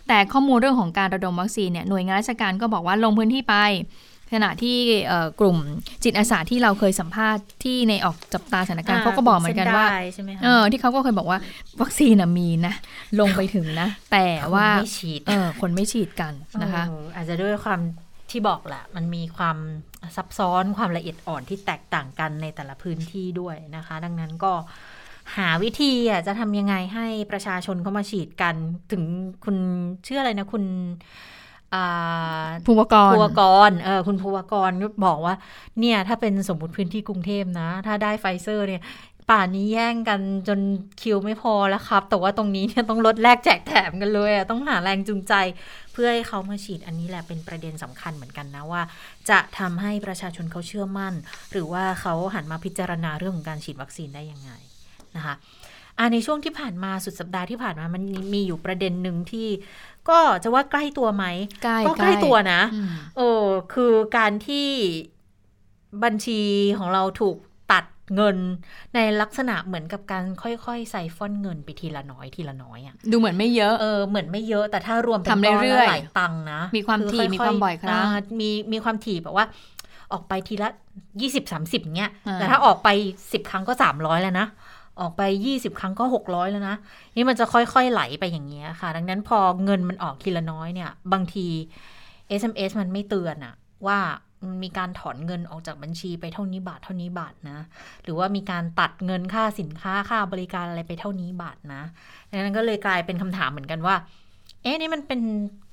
[0.09, 3.57] แต่ข้อมูลเรื่องของการระดมวัคซีนเนี่ยหน่วยงานราชการก็บอกว่าลงพื้นที่ไป
[4.33, 4.77] ขณะที่
[5.41, 5.59] กลุ่ม
[6.05, 9.87] จิตอาสาที่เราเคยสัมภาษณ์ที่ในออกจับตาสถานการณ์เขาก็บอกเหมือนกันว่า
[10.45, 11.39] เออที่เขาก็เคยบอกว่า
[11.81, 12.75] วัคซีนมีนะ
[13.21, 16.85] ลงไปถึงนะ แต่ว่าไม่ฉีดเออคนไม่ฉีดกันนะคะ
[17.15, 17.81] อาจจะด้วยความ
[18.31, 19.57] ที่บอกแหละมันมีความ
[20.17, 24.53] ซับซ้อนความละเอียดอ่อนที่แตกต่างกันในแต่ละพื้นที่ด้วยนะคะ ดังนั้นก็
[25.37, 28.55] หาวิธีอะจะทำยังไงให้ประชาชนเข้ามาฉีดกัน
[28.93, 29.03] ถึง
[29.45, 29.57] คุณ
[30.05, 30.65] เชื่ออะไรนะคุณ
[32.67, 34.71] ภูวกรภูวกรเออคุณภูวกร
[35.07, 35.35] บอกว่า
[35.81, 38.83] เนี่ยถ้าเป็นสมมติพื้นที่กรุงเทพนะ ถ้าได้ไฟเซอร์เนี่ย
[39.31, 40.61] ป่านนี้แย่งกันจน
[41.03, 45.35] คิวไม่พอแล้วครับ แต่ว่าตรงนี้เนี่ยต้องลดแลกแจกแถมกันเลยต้องหาแรงจูงใจ
[45.93, 48.83] เพื่อให้เขามาฉีดอันนี้แหละเป็นประเด็นสำคัญเหมือนกันนะว่า
[49.31, 51.15] จะทำให้ประชาชนเขาเชื่อมั่น
[51.53, 54.53] หรือว่าเขาหันมาพิจารณาเรื่องของการฉีดวัคซีนได้ยังไง
[55.17, 55.35] นะคะ
[55.99, 58.03] อ่าในช่วงที่ผ่านมาสุดสัปดาห์ที่ผ่านมามัน
[58.35, 59.49] มีอยู่ประเด็นหนึ่งที่
[60.09, 61.25] ก็จะว่าใกล้ตัวไหม
[61.87, 62.61] ก็ใกล้ตัวนะ
[63.17, 64.69] เออคือการที่
[66.05, 66.43] บัญชี
[66.79, 67.37] ของเราถูก
[67.73, 68.37] ตัดเงิน
[68.95, 78.07] ในลักษณะเหมือนกับการค่อยๆ ใส่ฟอนเงินไปทีละน้อยทีละน้อยอะดูเหมือนไม่เยอะเออเหมือนไม่เยอะแต่ถ้ารวมเป็นก้อนหลายตังนะ มีความถี่มีความบ่อยครั้ง
[78.41, 79.47] มีมีความถี่แบบว่า
[80.13, 80.69] ออกไปทีละ
[81.21, 82.89] ยี่สิบสามสิบเงี้ยแต่ถ้าออกไป
[83.33, 84.47] สิบครั้งก็สามร้อยแล้วนะ
[85.01, 86.77] ออกไป 20 ครั้งก็ 600 แล้วนะ
[87.17, 91.47] นี่มันจะค่อยๆ ไหลไปอย่างเงี้ยค่ะ ดังนั้นพอเงินมันออกทีละน้อยเนี่ย บางที
[92.41, 93.55] SMS มันไม่เตือนอะ
[93.87, 93.99] ว่า
[94.63, 97.59] มีการถอนเงินออกจากบัญชีไปเท่านี้บาทเท่านี้บาทนะ
[98.03, 101.83] หรือว่ามีการตัดเงินค่าสินค้าค่าบริการอะไรไปเท่านี้บาทนะ
[102.31, 103.97] ดังนั้นก็เลยกลายเป็นคำถามเหมือนกันว่า
[104.63, 105.21] เอ๊ะนี่มันเป็น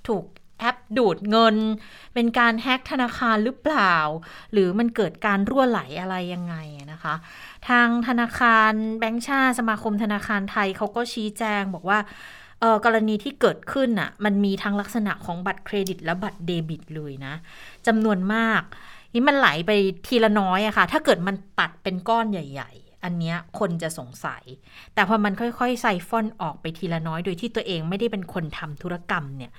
[0.07, 0.25] ถูก
[0.59, 1.55] แอปดูดเงิน
[2.13, 3.95] เป็นการแฮ็กธนาคารหรือเปล่า
[4.51, 6.55] หรือมันเกิดการรั่วไหลอะไรยังไง
[6.91, 7.13] นะคะ
[7.69, 11.99] ทางธนาคารแบงก์ชาสมาคมธนาคารไทยเขาก็ชี้แจงบอกว่า
[12.86, 17.34] กรณีที่เกิดขึ้นอะมันมีทั้งลักษณะของบัตรเครดิตและบัตรเดบิตเลยนะ
[17.88, 18.62] จำนวนมาก
[19.13, 19.71] นี่มันไหลไป
[20.08, 24.43] ทีละน้อยอะค่ะ ถ้าเกิดมันตัดเป็นก้อนใหญ่ ๆ อันนี้คนจะสงสัย
[24.93, 29.52] แต่พอมันค่อยๆใส่ฟอนออกไปทีละน้อย โดยที่ตัวเองไม่ได้เป็นคนทำธุรกรรมเนี่ย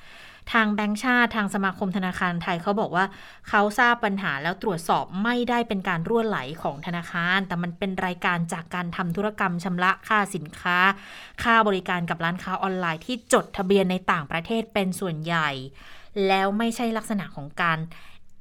[0.52, 3.04] ทางแบงก์ชาติทางสมาคมธนาคารไทยเขาบอกว่า
[3.48, 10.78] เขาทราบปัญหาแล้วตรวจสอบไม่ได้เป็นการรั่วไหลของธนาคาร แต่มันเป็นรายการจากการทำธุรกรรมชำระค่าสินค้า
[11.42, 15.50] ค่าบริการกับร้านค้าออนไลน์ที่จดทะเบียนในต่างประเทศเป็นส่วนใหญ่
[16.28, 17.78] แล้วไม่ใช่ลักษณะของการ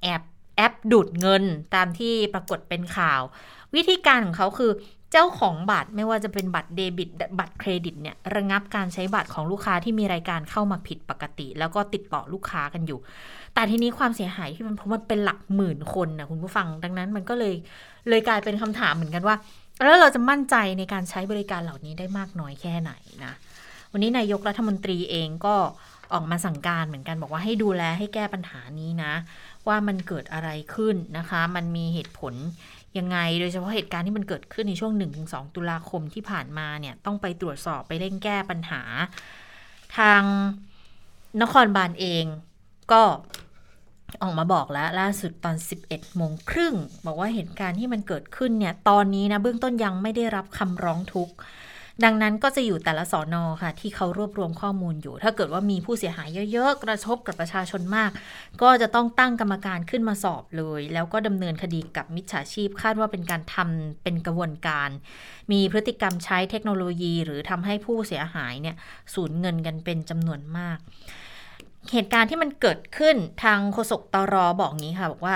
[0.02, 0.22] แอบ
[0.56, 1.44] แอปดูดเงิน
[1.76, 3.22] ตามที่ปรากฏเป็นข่าว
[3.76, 4.72] วิธีการของเขาคือ
[5.16, 13.00] เจ้าของบัตรไม่ว่าจะเป็นบัตรเดบิต บัตรเครดิตเนี่ยระงับการใช้บัตรของลูกค้าที่มีรายการเข้ามาผิดปกติ แล้วก็ติดต่อลูกค้ากันอยู่
[13.54, 17.54] แต่ทีนี้ความเสียหายที่มันเพราะมันเป็นหลักหมื่นคนนะคุณผู้ฟังดังนั้นมันก็เลย
[18.10, 19.36] เลยกลายเป็นคำถามเหมือนกันว่า
[19.84, 22.92] แล้วเราจะมั่นใจในการใช้บริการเหล่านี้ได้มากน้อยแค่ไหน
[23.24, 23.34] นะ
[23.92, 25.56] วันนี้นายกรัฐมนตรีเองก็
[26.14, 29.14] ออกมาสั่งการเหมือนกันบอกว่าให้ดูแลให้แก้ปัญหานี้นะ
[29.68, 32.34] ว่ามันเกิดอะไรขึ้นนะคะ มันมีเหตุผล
[32.98, 38.82] ยังไง โดยเฉพาะเหตุการณ์ที่มันเกิดขึ้นในช่วง 1-2 ตุลาคมที่ผ่านมาเนี่ยต้องไปตรวจสอบไปเร่งแก้ปัญหา
[39.98, 40.22] ทาง
[41.42, 42.26] นครบาลเอง
[42.92, 43.04] ก็
[44.24, 45.56] ออกมาบอกแล้วล่าสุดตอน
[45.86, 51.36] 11โมงครึ่งบอกว่าเหตุการณ์ที่มันเกิดขึ้นเนี่ยตอนนี้นะเบื้องต้นยังไม่ได้รับคำร้องทุกข์
[52.04, 58.12] ดังนั้นก็จะอยู่แต่ละสอนอค่ะ ที่เขารวบรวมข้อมูลอยู่ ถ้าเกิดว่ามีผู้เสียหายเยอะๆ กระทบกับประชาชนมาก
[58.62, 64.90] ก็จะต้องตั้งกรรมการขึ้นมาสอบเลย แล้วก็ดำเนินคดีกับมิจฉาชีพ คาดว่าเป็นการทำเป็นกระบวนการ
[65.52, 68.76] มีพฤติกรรมใช้เทคโนโลยี หรือทำให้ผู้เสียหายเนี่ย
[69.14, 70.78] สูญเงินกันเป็นจำนวนมาก
[71.92, 75.36] เหตุการณ์ที่มันเกิดขึ้นทางโฆษกตรอบอกงี้ค่ะ บอกว่า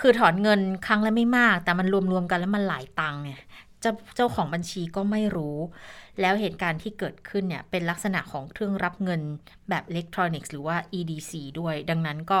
[0.00, 3.40] คือถอนเงินครั้งละไม่มาก แต่มันรวมๆกันแล้วมันหลายตังค์เนี่ย
[3.82, 5.58] เจ้าเจ้าของบัญชีก็ไม่รู้
[6.20, 9.20] แล้วเหตุการณ์ที่เกิดขึ้นเนี่ยเป็นลักษณะของเครื่องรับเงิน
[9.68, 12.40] แบบอิเล็กทรอนิกส์หรือว่า EDC ด้วย ดังนั้นก็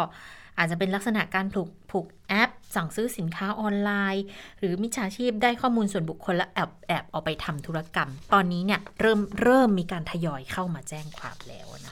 [0.58, 4.24] อาจจะเป็นลักษณะการผูกผูกแอป สั่งซื้อสินค้าออนไลน์
[4.58, 11.91] หรือมิจฉาชีพได้ข้อมูลส่วนบุคคลและแอบแอบเอาไปทำธุรกรรม ตอนนี้เนี่ยเริ่มเริ่มมีการทยอยเข้ามาแจ้งความแล้วนะ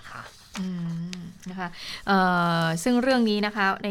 [1.51, 1.69] นะคะ
[2.83, 3.91] ซึ่งเรื่องนี้นะคะใน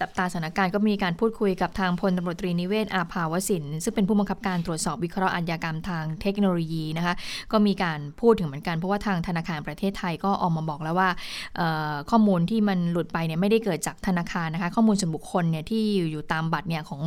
[0.00, 7.14] จับตาสถานการณ์ก็มีการพูดคุยกับทางพลตำรวจตรีนิเวศอาภาวสิน ซึ่งเป็นผู้บังคับการตรวจสอบวิเคราะห์อาญากรรมทางเทคโนโลยีนะคะ
[7.52, 11.10] ก็มีการพูดถึงเหมือนกันเพราะว่าทางธนาคารประเทศไทยก็ออกมาบอกแล้วว่า
[12.10, 17.02] ข้อมูลที่มันหลุดไปเนี่ยไม่ได้เกิดจากธนาคารนะคะข้อมูลส่วนบุคคลเนี่ยที่อยู่ตามบัตรเนี่ยของ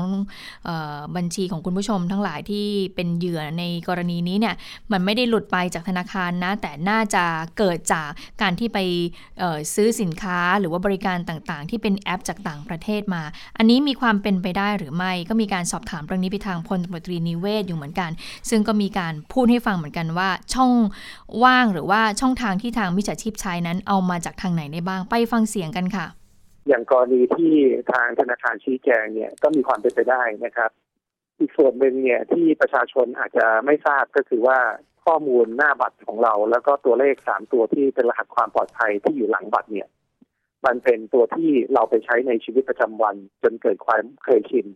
[1.15, 4.55] บัญชีของคุณผู้ชมทั้งหลายที่เป็นเหยื่อในกรณีนี้เนี่ย
[4.91, 7.23] มันไม่ได้หลุดไปจากธนาคารนะแต่น่าจะ
[7.57, 8.09] เกิดจาก
[8.41, 8.79] การที่ไป
[9.75, 13.23] ซื้อสินค้าหรือว่าบริการต่างๆ ที่เป็นแอปจากต่างประเทศมา
[13.57, 18.11] อันนี้มีความเป็นไปได้หรือไม่ก็มีการสอบถามเรื่องนี้ไปทางพลตรตรีนิเวศอยู่เหมือนกัน
[18.49, 20.71] ซึ่งก็มีการพูดให้ฟังเหมือนกันว่าช่อง
[21.43, 26.05] ว่างหรือว่าช่องทางที่ทางมิจฉาชีพใช้นั้นเอามาจากทางไหนได้บ้างไปฟังเสียงกันค่ะ
[26.67, 27.53] อย่างกรณีที่
[27.91, 30.71] ทางธนาคารชี้แจงเนี่ยก็มีความเป็นไปได้นะครับ
[31.39, 34.59] อีกส่วนหนึ่งเนี่ยที่ประชาชนอาจจะไม่ทราบก็คือว่า
[35.05, 39.87] ข้อมูลหน้าบัตรของเรา แล้วก็ตัวเลขสามตัวที่เป็นรหัสความปลอดภัยที่อยู่หลังบัตรเนี่ย
[40.65, 44.67] มันเป็นตัวที่เราไปใช้ในชีวิตประจำวัน จนเกิดความเคยชิน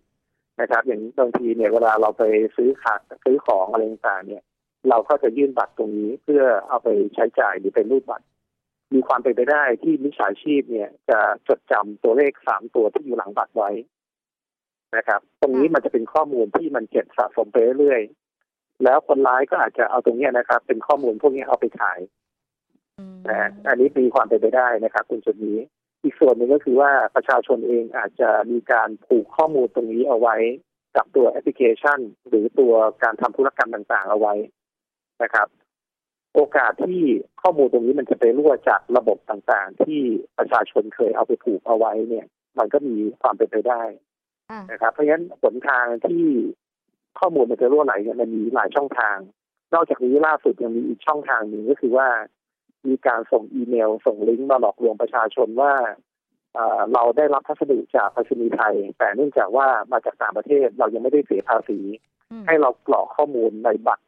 [0.61, 2.23] นะครับ อย่างบางทีเนี่ยเวลาเราไป
[2.55, 4.43] ซื้อขาดซื้อของอะไรต่างๆเนี่ย
[4.89, 8.25] เราก็จะยื่นบัตรตรงนี้เพื่อเอาไปใช้จ่ายหรือเป็นรูปบัตร
[8.93, 13.71] มีความเป็นไปได้ที่มิจฉาชีพเนี่ย จะจดจำตัวเลขสามตัวที่อยู่หลังบัตรไว้
[14.97, 18.01] นะครับ ตรงนี้มันจะเป็นข้อมูลที่มันเก็บสะสมไปเรื่อย
[18.83, 21.99] แล้วคนร้ายก็อาจจะเอาตรงนี้นะครับ เป็นข้อมูลพวกนี้เอาไปขาย
[23.29, 25.57] นะอันนี้มีความเป็นไปได้นะครับคุณจุดนี้
[26.03, 30.35] อีกส่วนหนึ่งก็คือว่าประชาชนเองอาจจะมีการผูกข้อมูลตรงนี้เอาไว้
[30.95, 32.73] กับตัวแอปพลิเคชัน หรือตัว
[33.03, 34.33] การทำธุรกรรมต่างๆ เอาไว้
[35.23, 35.47] นะครับ
[36.33, 37.01] โอกาสที่
[37.41, 40.01] ข้อมูลตรงนี้มันจะไปรั่วจากระบบต่างๆ ที่
[40.37, 42.25] ประชาชนเคยเอาไปผูกเอาไว้เนี่ย
[42.57, 43.83] มันก็มีความเป็นไปได้
[44.71, 46.23] นะครับ เพราะฉะนั้นผลทางที่
[47.19, 49.17] ข้อมูลมันจะรั่วไหลเนี่ยมันมีหลายช่องทาง
[49.73, 52.07] นอกจากนี้ล่าสุดยังมีอีกช่องทางหนึ่งก็คือว่า
[52.87, 55.73] มีการส่งอีเมล ส่งลิงก์มาหลอกลวงประชาชนว่า
[56.93, 61.79] เราได้รับพัสดุจากไปรษณีย์ไทย แต่เนื่องจากว่ามาจากต่างประเทศเรายังไม่ได้เสียภาษี
[62.47, 64.03] ให้เรากรอกข้อมูลในบัตร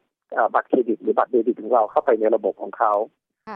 [0.54, 2.92] บัตรเครดิตหรือบัตรเดบิตของเราเข้าไปในระบบของเขา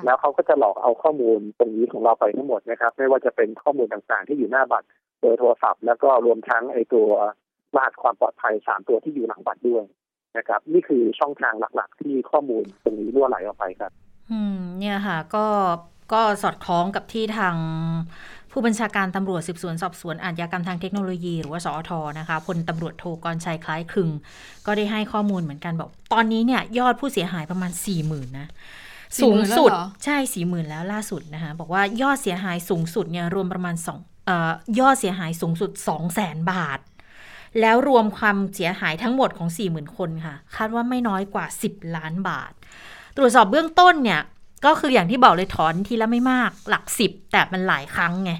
[0.04, 4.88] แล้วเขาก็จะหลอกเอาข้อมูลตรงนี้ของเราไปทั้งหมดนะครับ ไม่ว่าจะเป็นข้อมูลต่างๆ ที่อยู่หน้าบัตร
[5.20, 7.08] เบอร์โทรศัพท์ แล้วก็รวมทั้งไอตัว
[7.76, 9.84] รหัสความปลอดภัยสามตัวที่อยู่หลังบัตรด้วย
[10.36, 13.92] นะครับ นี่คือช่องทางหลักๆ ที่ข้อมูลตรงนี้รั่วไหลออกไปครับ
[14.30, 15.46] อืม เนี่ยค่ะ ก็
[16.12, 17.54] ก็สอดคล้องกับที่ทาง
[18.52, 24.10] ผู้บัญชาการตำรวจสืบสวนสอบสวนอาชญากรรมทางเทคโนโลยี หรือว่าสอทนะคะพลตำรวจโทกรชัยคล้ายคลึง
[24.66, 28.48] ก็ได้ให้ข้อมูลเหมือนกันบอก ตอนนี้เนี่ยยอดผู้เสียหายประมาณ4ี่หมื่นนะ
[29.22, 29.70] สูงสุด
[30.04, 33.98] ใช่สี่หมื่นแล้วล่าสุดนะคะบอกว่ายอดเสียหายสูงสุดเนี่ยรวมประมาณสอง
[34.80, 36.78] ยอดเสียหายสูงสุด2 0 0แสนบาท
[37.60, 42.52] แล้วรวมความเสียหายทั้งหมดของ 40,000 คนค่ะ คาดว่าไม่น้อยกว่า 10 ล้านบาท
[43.16, 44.22] ตรวจสอบเบื้องต้นเนี่ย
[44.66, 48.32] ก็คืออย่างที่บอกเลยถอนทีละไม่มากหลักสิบแต่มันหลายครั้งไง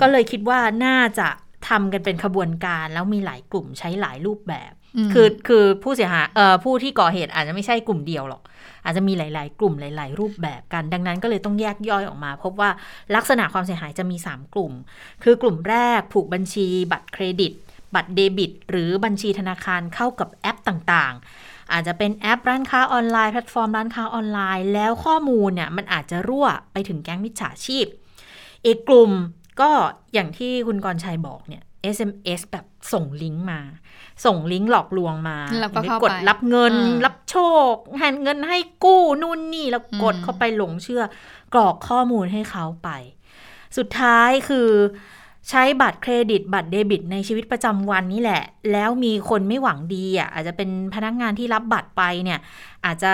[0.00, 1.28] ก็เลยคิดว่าน่าจะ
[1.68, 4.72] ทำกันเป็นขบวนการแล้วมีหลายกลุ่มใช้หลายรูปแบบ
[5.12, 8.42] คือคือผู้เสียหายเอ่อผู้ที่ก่อเหตุอาจจะไม่ใช่กลุ่มเดียวหรอก
[8.84, 12.70] อาจจะมีหลาย ๆ กลุ่มหลาย ๆ รูปแบบกัน ดังนั้นก็เลยต้องแยกย่อยออกมา พบว่า
[13.14, 14.72] ลักษณะความเสียหายจะมี 3 กลุ่ม
[15.24, 17.52] คือกลุ่มแรกผูกบัญชีบัตรเครดิต
[17.94, 27.86] บัตรเดบิต หรือบัญชีธนาคารเข้ากับแอปต่างๆ อาจจะเป็นแอปร้านค้าออนไลน์แพลตฟอร์มร้านค้าออนไลน์ แล้วข้อมูลเนี่ยมันอาจจะรั่วไปถึงแก๊งมิจฉาชีพ
[28.66, 29.10] อีกกลุ่ม
[29.60, 29.70] ก็
[30.14, 31.62] อย่างที่คุณกรชัยบอกเนี่ย
[31.94, 33.60] SMS แบบส่งลิงก์มา
[34.24, 36.74] ส่งลิงก์หลอกลวงมาแล้วก็กดรับเงิน
[37.04, 37.36] รับโช
[37.72, 41.02] คหันเงินให้กู้นู่นนี่แล้วกดเข้าไปหลงเชื่อ
[41.54, 42.88] กรอกข้อมูลให้เขาไป
[43.76, 44.68] สุดท้ายคือ
[45.50, 48.42] ใช้บัตรเครดิตบัตรเดบิต ในชีวิตประจำวันนี่แหละ
[48.72, 52.38] แล้วมีคนไม่หวังดีอะอาจจะเป็นพนักงานที่รับบัตรไปเนี่ย
[52.84, 53.12] อาจจะ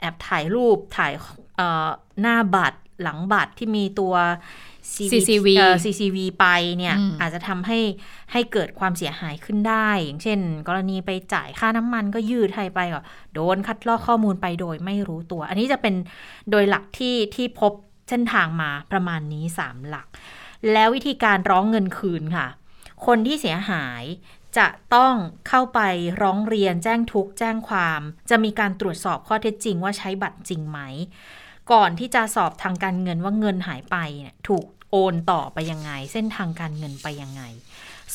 [0.00, 1.12] แอบถ่ายรูปถ่าย
[2.20, 4.14] หน้าบัตรหลังบัตรที่มีตัว
[4.94, 6.46] CCV เอ่อ CCV ไป
[6.78, 7.78] เนี่ยอืมอาจจะทำให้
[8.32, 10.38] ให้เกิดความเสียหายขึ้นได้ อย่างเช่น
[10.68, 13.00] กรณีไปจ่ายค่าน้ำมันก็ยืดให้ไปก็
[13.34, 15.94] โดนคัดลอกข้อมูลไปโดยไม่รู้ตัว อันนี้จะเป็น
[16.50, 17.72] โดยหลักที่ที่พบ
[18.08, 20.06] เส้นทางมาประมาณนี้ 3 หลัก
[20.72, 22.48] แล้ววิธีการร้องเงินคืนค่ะ
[23.06, 24.02] คนที่เสียหาย
[24.58, 25.14] จะต้อง
[25.48, 25.80] เข้าไป
[26.22, 28.00] ร้องเรียนแจ้งทุกข์แจ้งความ
[28.30, 30.78] จะมีการตรวจสอบข้อเท็จจริงว่าใช้บัตรจริงไหม
[31.72, 37.42] ก่อนที่จะสอบทางการเงินว่าเงินหายไปเนี่ยถูกโอนต่อไปยังไง เส้นทางการเงินไปยังไง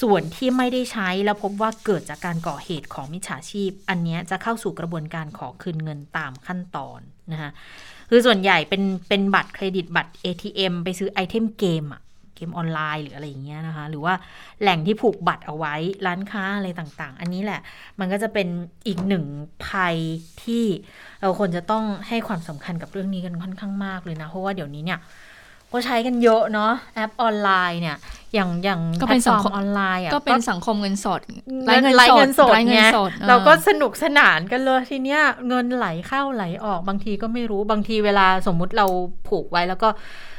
[0.02, 7.00] ส่วนที่ไม่ได้ใช้แล้วพบว่าเกิดจากการก่อเหตุของมิจฉาชีพ อันนี้จะเข้าสู่กระบวนการขอคืนเงินตามขั้นตอน
[7.32, 7.52] นะคะ
[8.10, 12.02] คือส่วนใหญ่เป็นเป็นบัตรเครดิตบัตร ATM ไปซื้อไอเทมเกมอะ
[12.38, 14.14] เกมออนไลน์หรืออะไรอย่างเงี้ยนะคะ หรือว่า
[14.62, 15.76] แหล่งที่ผูกบัตรเอาไว้
[16.06, 17.62] ร้านค้าอะไรต่างๆ อันนี้แหละ
[18.00, 18.48] มันก็จะเป็น
[18.88, 19.24] อีกหนึ่ง
[19.68, 19.96] ภัย
[20.44, 20.66] ที่
[21.22, 25.00] เราควรจะต้องให้ความสำคัญกับเรื่องนี้กันค่อนข้างมากเลยนะ เพราะว่าเดี๋ยวนี้เนี่ย
[25.74, 27.98] ก็ใช้กันเยอะเนาะแอปออนไลน์เนี่ย
[28.34, 31.22] อย่างอย่างก็เป็นแพลตฟอร์สังคมออนไลน์อะก็เป็นสังคมเงินสด
[31.66, 38.88] ไร้เงินไร้เงินสดไร้เงิไงนสดออเราก็สนุกสนานกันเลยทีเนี้ยเงินไหลเข้าไหลออกบางทีก็ไม่รู้บางทีเวลาสมมุติเรา
[39.28, 40.37] ผูกไว้แล้วก็อ่า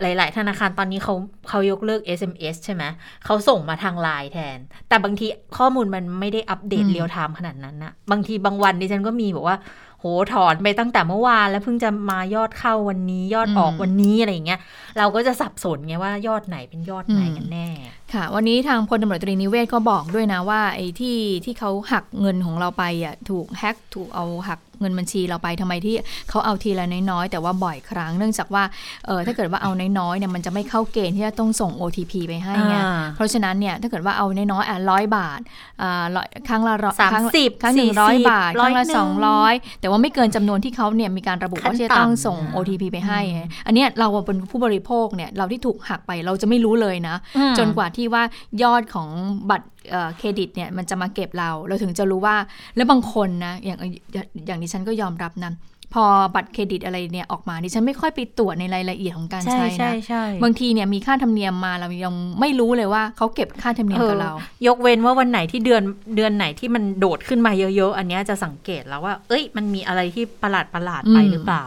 [0.00, 1.14] หลาย ๆ ธนาคารตอนนี้เขา
[1.48, 2.82] เขายกเลิก SMS ใช่ไหม
[3.24, 4.58] เขาส่งมาทางไลน์แทน
[4.88, 5.26] แต่บางที
[5.58, 9.58] ข้อมูลมันไม่ได้อัปเดตอืมเรียลไทม์ขนาดนั้นนะบางทีบางวันดิฉันก็มีบอกว่า
[10.00, 14.60] โหถอนไปตั้งแต่เมื่อวาน แล้วเพิ่งจะมายอดเข้าวันนี้ยอดออกวันนี้อะไรอย่างเงี้ย
[14.98, 17.68] เราก็จะสับสนไงว่ายอดไหนเป็นยอดไหนกันแน่
[18.14, 25.94] ค่ะ วันนี้ทางพลตำรวจตรีนิเวศก็บอกด้วยนะว่าไอ้ที่ที่เขาหักเงินของเราไปอะถูกแฮ็กถูกเอาหัก เงินบัญชีเราไปทำไมที่
[26.28, 28.64] เขาเอาทีละน้อยๆ แต่ว่าบ่อยครั้งเนื่องจากว่า
[29.06, 35.40] เออถ้าเกิดว่าเอาน้อยๆเนี่ยมันจะไม่เข้าเกณฑ์ที่จะต้องส่ง OTP ไปให้ไงอ่าเพราะฉะนั้นเนี่ยถ้าเกิดว่าเอาน้อยๆอะร้อยบาท
[35.82, 48.22] อ่าร้อยครั้งละร้อยสามครั้งละสิบครั้งหนึ่งร้อยสี่สิบบาทครั้งละร้อยหนึ่งสองร้อยแต่ว่าไม่เกินจำนวนที่เขาเนี่ยมีการระบุขั้นว่าจะต้องต่ำส่งนะ OTP ไปให้ไงอันเนี้ยเราเป็นผู้บริโภคเนี่ยเราที่ถูกหักไปเราจะไม่รู้เลยนะอืมจนกว่าที่ว่า
[48.62, 49.08] ยอดของ
[49.50, 52.36] บัตร เอ่อเครดิตเนี่ยมันจะมาเก็บเรา เราถึงจะรู้ว่า
[52.76, 53.78] แล้วบางคนนะอย่าง
[54.12, 55.52] อย่างอย่างดิฉันก็ยอมรับนะ
[55.96, 64.32] พอบัตรเครดิตอะไรเนี่ยออกมาดิฉันไม่ค่อยไปตรวจในรายละเอียดของการใช่ใช้ใช่นะใช่บางทีเนี่ยมีค่าธรรมเนียมมาเรายังไม่รู้เลยว่าเขาเก็บค่าธรรมเนียมกับเรา
[64.66, 65.82] ยกเว้นว่าวันไหนที่เดือน
[66.16, 71.64] เดือนไหนที่มันโดดขึ้นมาเยอะๆ อันเนี้ยจะสังเกตแล้วว่า เอ้ยมันมีอะไรที่ประหลาดประหลาดๆไปอืมหรือเปล่า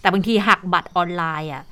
[0.00, 1.64] แต่บางทีหักบัตรออนไลน์อะ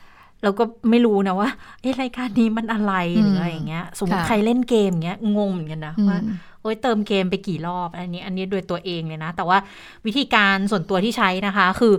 [0.47, 2.93] เราก็ไม่รู้นะว่าเอ้รายการนี้มันอะไร
[3.23, 6.21] หรืออะไรอย่างเงี้ย สมมติใครเล่นเกมอย่างเงี้ยงงเหมือนกันนะอืมว่า
[6.63, 9.59] โอ้ยเติมเกมไปกี่รอบ อันนี้อันนี้โดยตัวเองเลยนะ แต่ว่า
[10.07, 11.95] วิธีการส่วนตัวที่ใช้นะคะ คือ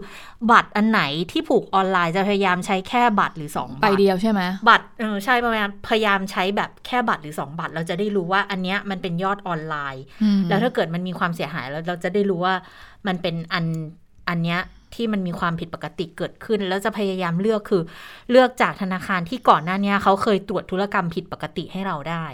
[0.52, 12.56] บัตรอันไหนที่ผูกออนไลน์จะพยายามใช้แค่บัตรหรือสองบัตรไปเดียวใช่ไหมบัตรเออใช่ประมาณพยายามใช้แบบแค่บัตรหรือ 2 บัตร เราจะได้รู้ว่าอันเนี้ยมันเป็นยอดออนไลน์อืมแล้วถ้าเกิดมันมีความเสียหายแล้วเราจะได้รู้ว่า
[13.08, 13.66] มันเป็นอัน
[14.30, 14.62] อันเนี้ย
[14.96, 17.82] ที่มันมีความผิดปกติเกิดขึ้น แล้วจะพยายามเลือกคือ
[18.32, 22.26] เลือกจากธนาคารที่ก่อนหน้าเนี้ยเขาเคยตรวจธุรกรรมผิดปกติให้เราได้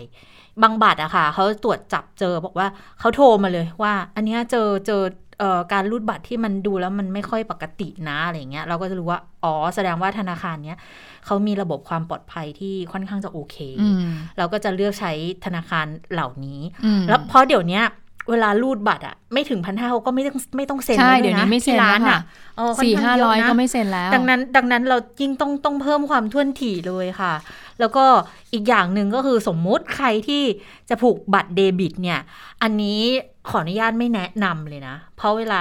[0.62, 2.68] บางบัตรอะค่ะเขาตรวจจับเจอบอกว่า
[3.00, 5.04] เขาโทรมาเลยว่า อันเนี้ยเจอเจอ
[5.40, 10.78] เอ่อการรูดบัตรที่มันดูแล้วมันไม่ค่อยปกตินะอะไรเงี้ยเราก็จะรู้ว่าอ๋อแสดงว่าธนาคารเนี้ย
[11.26, 13.98] เขามีระบบความปลอดภัยที่ค่อนข้างจะโอเคอืม
[14.38, 15.14] เราก็จะเลือกใช้
[15.46, 17.84] ธนาคารเหล่านี้อืมแล้วเพราะเดี๋ยวเนี้ย
[18.30, 22.20] เวลารูดบัตรอะไม่ถึงพันห้าเขาก็ไม่ต้องไม่ต้องเซ็นใช่แล้เดี๋ยวนี้ไม่เซ็นที่ร้านแล้วอะค่ะ
[22.58, 27.34] เออค่อนสี่ข้ห้างเะร้อยนะก็ไม่เซ็นแล้ว ดังนั้น ดังนั้นเรายิ่งต้องต้องเพิ่มความท่วนถี่เลยค่ะ
[27.80, 28.06] แล้วก็
[28.54, 30.44] อีกอย่างหนึ่งก็คือสมมุติใครที่
[30.90, 32.20] จะผูกบัตรเดบิต เนี่ย
[32.64, 33.00] อันนี้
[33.50, 35.60] ขออนุญาตไม่แนะนำเลยนะ เพราะเวลา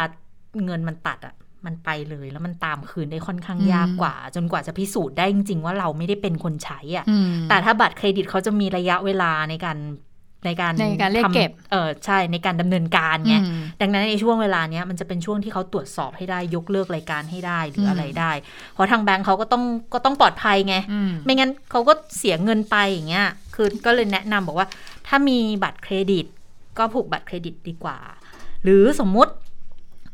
[0.64, 1.34] เงินมันตัดอะ
[1.66, 9.78] มันไปเลยแล้วมันตามคืนได้ค่อนข้างอืมยากกว่า จนกว่าจะพิสูจน์ได้จริงๆว่าเราไม่ได้เป็นคนใช้อะอืมแต่ถ้าบัตรเครดิตเขาจะมีระยะเวลาในการ
[10.45, 18.32] ในการในการเรียกทำเก็บเออใช่ในการดำเนินการไงอืมดังนั้นในช่วงเวลาเนี้ยมันจะเป็นช่วงที่เขาตรวจสอบให้ได้ยกเลิกรายการให้ได้หรืออะไรได้
[18.74, 19.64] เพราะทางแบงก์เขาก็ต้อง
[19.95, 24.68] ก็ต้องปลอดภัยไงอืมไม่งั้นเขาก็เสียเงินไปอย่างเงี้ยคือก็เลยแนะนำบอกว่า
[25.07, 26.26] ถ้ามีบัตรเครดิต
[26.78, 27.99] ก็ผูกบัตรเครดิตดีกว่า
[28.62, 29.32] หรือสมมุติ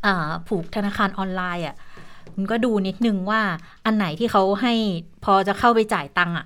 [0.05, 1.75] อ่าผูกธนาคารออนไลน์อะ
[2.33, 3.41] คุณก็ดูนิดนึงว่า
[3.85, 4.73] อันไหนที่เขาให้
[5.25, 6.45] พอจะเข้าไปจ่ายตังค์อะ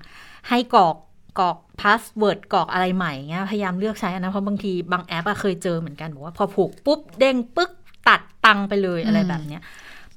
[0.50, 0.96] ให้กรอก
[1.40, 7.71] กรอก password กรอกอะไรใหม่เงี้ยพยายามเลือกใช้อันนะเพราะบางทีบางแอปอะเคยเจอเหมือนกันบอกว่าพอผูกปุ๊บเด้งปึ๊ก
[8.07, 9.61] ตัดตังไปเลยอะไรแบบเนี้ย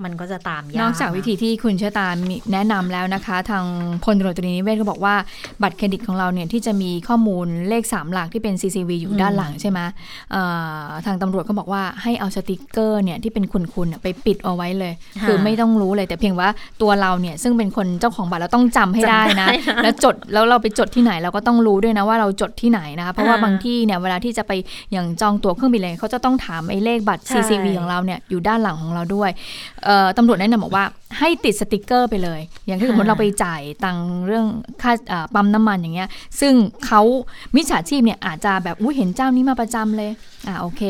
[0.04, 3.64] มันก็จะตามยากนอกจากวิธีที่คุณเชอตามีแนะนำแล้วนะคะ ทาง
[4.04, 5.14] พลตำรวจตรีนิเวศก็บอกว่า
[5.62, 9.80] บัตรเครดิตของเราเนี่ยที่จะมีข้อมูลเลข 3 หลักที่เป็น CCV อยู่ด้านหลังใช่ไหม
[10.32, 10.42] เอ่
[10.84, 16.48] อทางตำรวจก็บอกว่าให้เอาสติกเกอร์เนี่ยที่เป็นขุ่นๆน่ะไปปิดเอาไว้เลยค่ะคือไม่ต้องรู้เลยแต่เพียงว่า
[16.82, 24.52] ตัวเราเนี่ยซึ่งเป็นคนเจ้าของบัตรเราต้องจำให้ได้นะจำได้นะ แล้วจดแล้วเราไปจดที่ไหนเราก็ต้องรู้ด้วยนะว่าเราจดที่ไหนนะคะเพราะว่าอ่าบางที่เนี่ยเวลาที่จะไป
[24.92, 29.30] อย่างจองตั๋วเครื่องบินอะไรเขาจะต้องถามไอ้เลขบัตรใช่ CCV ของเราเนี่ยอยู่ด้านหลังของเราด้วย
[29.84, 29.85] เอ่อ
[30.18, 30.84] ตำรวจแนะนำบอกว่า
[31.18, 34.46] ให้ติดสติกเกอร์ไปเลย อย่างที่สมมติเราไปจ่ายตังค์เรื่อง
[34.82, 36.08] ค่าอ่าปั๊มน้ำมันอย่างเงี้ย
[36.40, 36.54] ซึ่ง
[36.86, 37.00] เขา
[37.54, 40.10] มิจฉาชีพเนี่ยอาจจะแบบอุ้ยเห็นเจ้านี้มาประจำเลย
[40.46, 40.82] อ่าโอเค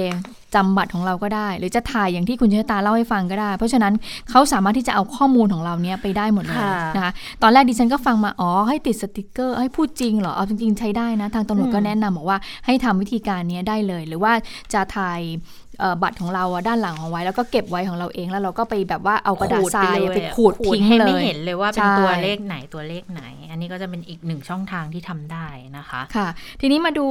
[0.55, 3.95] จำบัตรของเราก็ได้ หรือจะถ่ายอย่างที่คุณเชษตาเล่าให้ฟังก็ได้ เพราะฉะนั้น
[4.31, 14.33] เขาสามารถที่จะเอาข้อมูลของเราเนี้ยไปได้หมดเลยค่ะนะคะตอนแรกดิฉันก็ฟังมา อ๋อ ให้ติดสติกเกอร์ให้พูดจริงเหรอ เอาจริงๆใช้ได้นะ ทางตำรวจก็แนะนำบอกว่าให้ทำวิธีการเนี้ยได้เลย หรือว่า
[14.75, 15.21] จะถ่าย
[15.66, 15.66] เอ่อ
[16.03, 25.47] บัตรของเราอะด้านหลังของไว้ แล้วก็เก็บไว้ของเราเองแล้วเราก็ไปแบบว่าเอากระดาษทรายอะไปขูดทิ้งให้เลไม่ยเห็นเลยว่าเป็นใช่ตัวเลขไหนตัวเลขไหน อันนี้ก็จะเป็นอีกหนึ่งช่องทางที่ทำได้
[25.79, 26.29] นะคะค่ะ
[26.61, 27.07] ทีนี้มาดู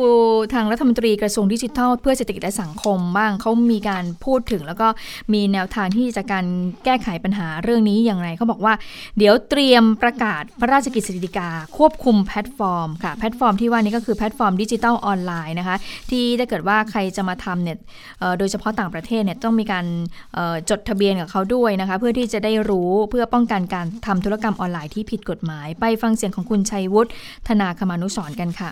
[0.54, 4.88] ทางรัฐมนตรีกระทรวงดิจิทัล เพื่อเศรษฐกิจและสังคมบ้างเขามีการพูดถึง แล้วก็
[5.34, 6.46] มีแนวทางที่จะการ
[6.86, 8.74] แก้ไขปัญหาเรื่องนี้อย่างไรเขาบอกว่า
[9.18, 15.76] เดี๋ยวเตรียมประกาศพระราชกฤษฎีกาควบคุมแพลตฟอร์มค่ะแพลตฟอร์มที่ว่านี้ก็คือแพลตฟอร์มดิจิทัลออนไลน์นะคะ
[16.10, 17.78] ที่ถ้าเกิดว่าใครจะมาทำเนี่ย
[18.20, 19.86] เอ่อโดยเฉพาะต่างประเทศเนี่ยต้องมีการ
[20.70, 27.10] จดทะเบียนกับเขาด้วยนะคะ เพื่อที่จะได้รู้เพื่อป้องกันการทำธุรกรรมออนไลน์ที่ผิดกฎหมาย ไปฟังเสียงของคุณชัยวุฒิ
[27.48, 28.72] ธนาคมานุสรณ์กันค่ะ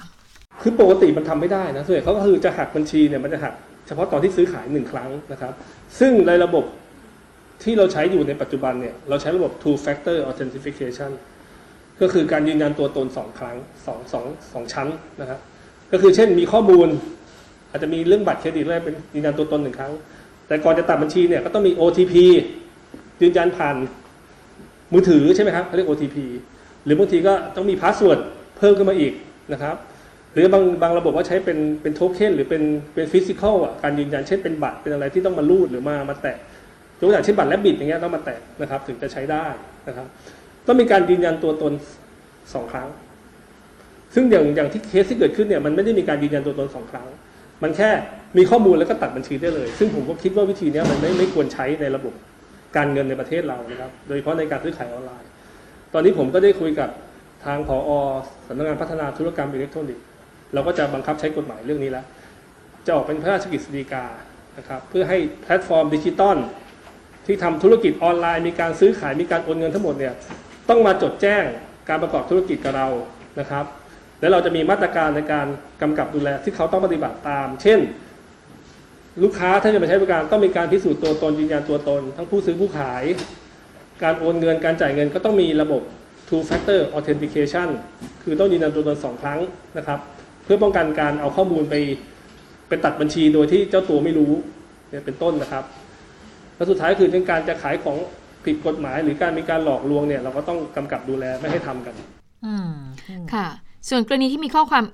[0.61, 3.53] คือปกติมันทำไม่ได้นะส่วนใหญ่เขาก็คือจะหักบัญชีเนี่ยมันจะหัก
[3.88, 5.53] เฉพาะตอนที่ซื้อขายหนึ่งครั้งนะครับ
[5.99, 6.65] ซึ่งในระบบ
[7.63, 11.11] ที่เราใช้อยู่ในปัจจุบันเนี่ยเราใช้ระบบ two factor authentication
[12.01, 14.88] ก็คือการยืนยันตัวตนสองครั้งสองสองสองชั้น
[15.21, 15.39] นะครับ
[15.91, 16.88] ก็คือเช่นมีข้อมูล
[17.74, 19.93] อาจจะมีเรื่องบัตรเครดิตอะไรเป็นยืนยันตัวตนหนึ่งครั้ง
[20.47, 22.13] แต่ก่อนจะตัดบัญชีเนี่ยก็ต้องมี OTP
[23.21, 23.76] ยืนยันผ่าน
[24.93, 26.17] มือถือใช่ไหมครับเขาเรียก OTP
[26.86, 28.20] หรือบางทีก็ต้องมี password
[28.57, 29.13] เพิ่มขึ้นมาอีก
[29.53, 29.76] นะครับ
[30.34, 32.63] หรือบางบางระบบว่าใช้เป็นเป็นโทเค็นหรือเป็น
[32.93, 36.38] เป็น physical อะการยืนยันเช่นเป็นบัตรเป็นอะไรที่ต้องมารูดหรือมามาแตะ
[36.99, 39.45] ยกตัวอย่างเช่นบัตร Rabbit อย่างเงี้ยต้องมาแตะนะครับ ถึงจะใช้ได้
[39.88, 40.07] นะครับ
[40.67, 41.74] ต้องมีการยืนยันตัวตน
[42.53, 42.88] สองครั้ง
[44.13, 47.07] ซึ่งอย่างอย่างที่เคสที่เกิดขึ้นเนี่ยมันไม่ได้มีการยืนยันตัวตนสองครั้ง
[47.64, 47.89] มันแค่
[48.38, 52.14] มีข้อมูลแล้วก็ตัดบัญชีได้เลย ซึ่งผมก็คิดว่าวิธีนี้มันไม่ไม่ควรใช้ในระบบ
[52.78, 55.30] การเงินในประเทศเรานะครับ โดยเฉพาะในการซื้อขายออนไลน์
[55.93, 56.89] ตอนนี้ผมก็ได้คุยกับ
[57.45, 57.91] ทางผอ
[58.47, 60.03] สำนักงานพัฒนาธุรกรรมอิเล็กทรอนิกส์
[60.53, 62.05] เราก็จะบังคับใช้กฎหมายเรื่องนี้แล้ว
[62.86, 64.05] จะออกเป็นพระราชกฤษฎีกา
[64.57, 66.38] นะครับ เพื่อให้แพลตฟอร์มดิจิตอล
[67.26, 70.14] ที่ทำธุรกิจออนไลน์ มีการซื้อขายมีการโอนเงินทั้งหมดเนี่ย
[70.70, 71.43] ต้องมาจดแจ้ง
[71.89, 72.88] การประกอบธุรกิจกับเรา
[73.39, 73.66] นะครับ
[74.24, 75.47] แล้วเราจะมีมาตรการในการ
[75.82, 77.80] กำกับดูแลที่เขาต้องปฏิบัติตาม เช่น
[79.24, 83.03] ลูกค้าถ้าจะมาใช้บริการต้องมีการพิสูจน์ตัวตนยืนยันตัวตน ทั้งผู้ซื้อผู้ขาย
[84.03, 85.82] การโอนเงินการจ่ายเงินก็ต้องมีระบบ
[86.28, 87.67] two factor authentication
[88.24, 89.39] คือต้องยืนยันตัวตนสองครั้ง
[89.78, 89.99] นะครับ
[90.43, 91.76] เพื่อป้องกันการเอาข้อมูลไป
[92.67, 94.32] ไปตัดบัญชีโดยที่เจ้าตัวไม่รู้
[94.89, 95.63] เนี่ยเป็นต้นนะครับ
[96.55, 97.97] และสุดท้ายคือเรื่องการจะขายของ
[98.45, 101.95] ผิดกฎหมาย หรือการมีการหลอกลวงเนี่ยเราก็ต้องกำกับดูแลไม่ให้ทำกัน
[102.45, 102.71] อืม
[103.34, 103.47] ค่ะ
[103.89, 104.86] ส่วนกรณีที่มีข้อความ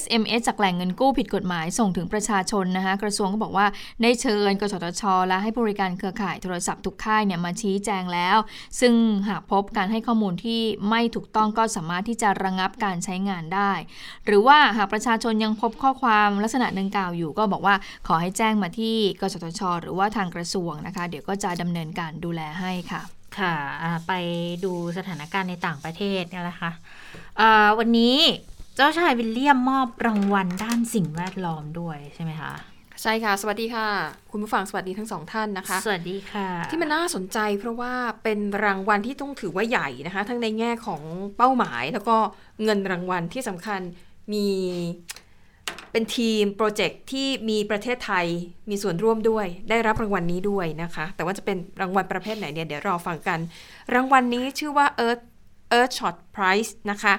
[0.00, 3.66] SMS จากแหล่งเงินกู้ผิดกฎหมายส่งถึงประชาชนนะคะกระทรวงก็บอกว่า
[4.02, 8.36] ได้เชิญ กสทช และให้บริการเครือข่ายโทรศัพท์ทุกค่ายเนี่ยมาชี้แจงแล้ว
[8.80, 8.94] ซึ่ง
[9.28, 10.60] หากพบการให้ข้อมูลที่
[10.90, 13.72] ไม่ถูกต้องก็สามารถที่จะระงับการใช้งานได้
[14.26, 17.74] หรือว่าหากประชาชนยังพบข้อความลักษณะดังกล่าวอยู่ ก็บอกว่า
[18.06, 24.12] ขอให้แจ้งมาที่ กสทช หรือว่าทางกระทรวงนะคะ เดี๋ยวก็จะดำเนินการดูแลให้ค่ะ ค่ะอ่าไป
[24.64, 26.70] ดูสถานการณ์ในต่างประเทศเนี่ยนะคะ
[27.40, 28.16] อ่าวันนี้
[28.76, 32.52] เจ้าชายวิลเลียมมอบรางวัลด้านสิ่งแวดล้อมด้วยใช่ไหมคะ
[33.02, 33.88] ใช่ค่ะ สวัสดีค่ะ
[34.30, 41.02] คุณผู้ฟังสวัสดีทั้งสองท่านนะคะ สวัสดีค่ะ ที่มันน่าสนใจเพราะว่าเป็นรางวัลที่ต้องถือว่าใหญ่นะคะ ทั้งในแง่ของ
[41.36, 42.16] เป้าหมาย แล้วก็
[42.64, 43.80] เงินรางวัลที่สำคัญ
[44.32, 44.46] มี
[45.92, 48.26] เป็นทีมโปรเจกต์ที่มีประเทศไทย
[48.70, 53.38] มีส่วนร่วมด้วย ได้รับรางวัลนี้ด้วยนะคะ แต่ว่าจะเป็นรางวัลประเภทไหนเนี่ยเดี๋ยวรอฟังกัน
[53.94, 55.22] รางวัลนี้ชื่อว่า Earth
[55.78, 57.14] Earth Shot Prize นะคะ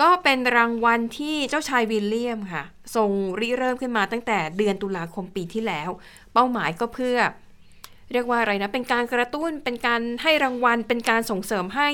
[0.00, 2.64] ก็เป็นรางวัลที่เจ้าชายวิลเลียมค่ะ
[2.94, 3.10] ทรง
[3.40, 5.90] ริเริ่มขึ้นมาตั้งแต่เดือนตุลาคมปีที่แล้ว
[6.32, 7.18] เป้าหมายก็เพื่อ
[8.12, 11.88] เรียกว่าอะไรนะ เป็นการกระตุ้นเป็นการให้รางวัล เป็นการส่งเสริมให้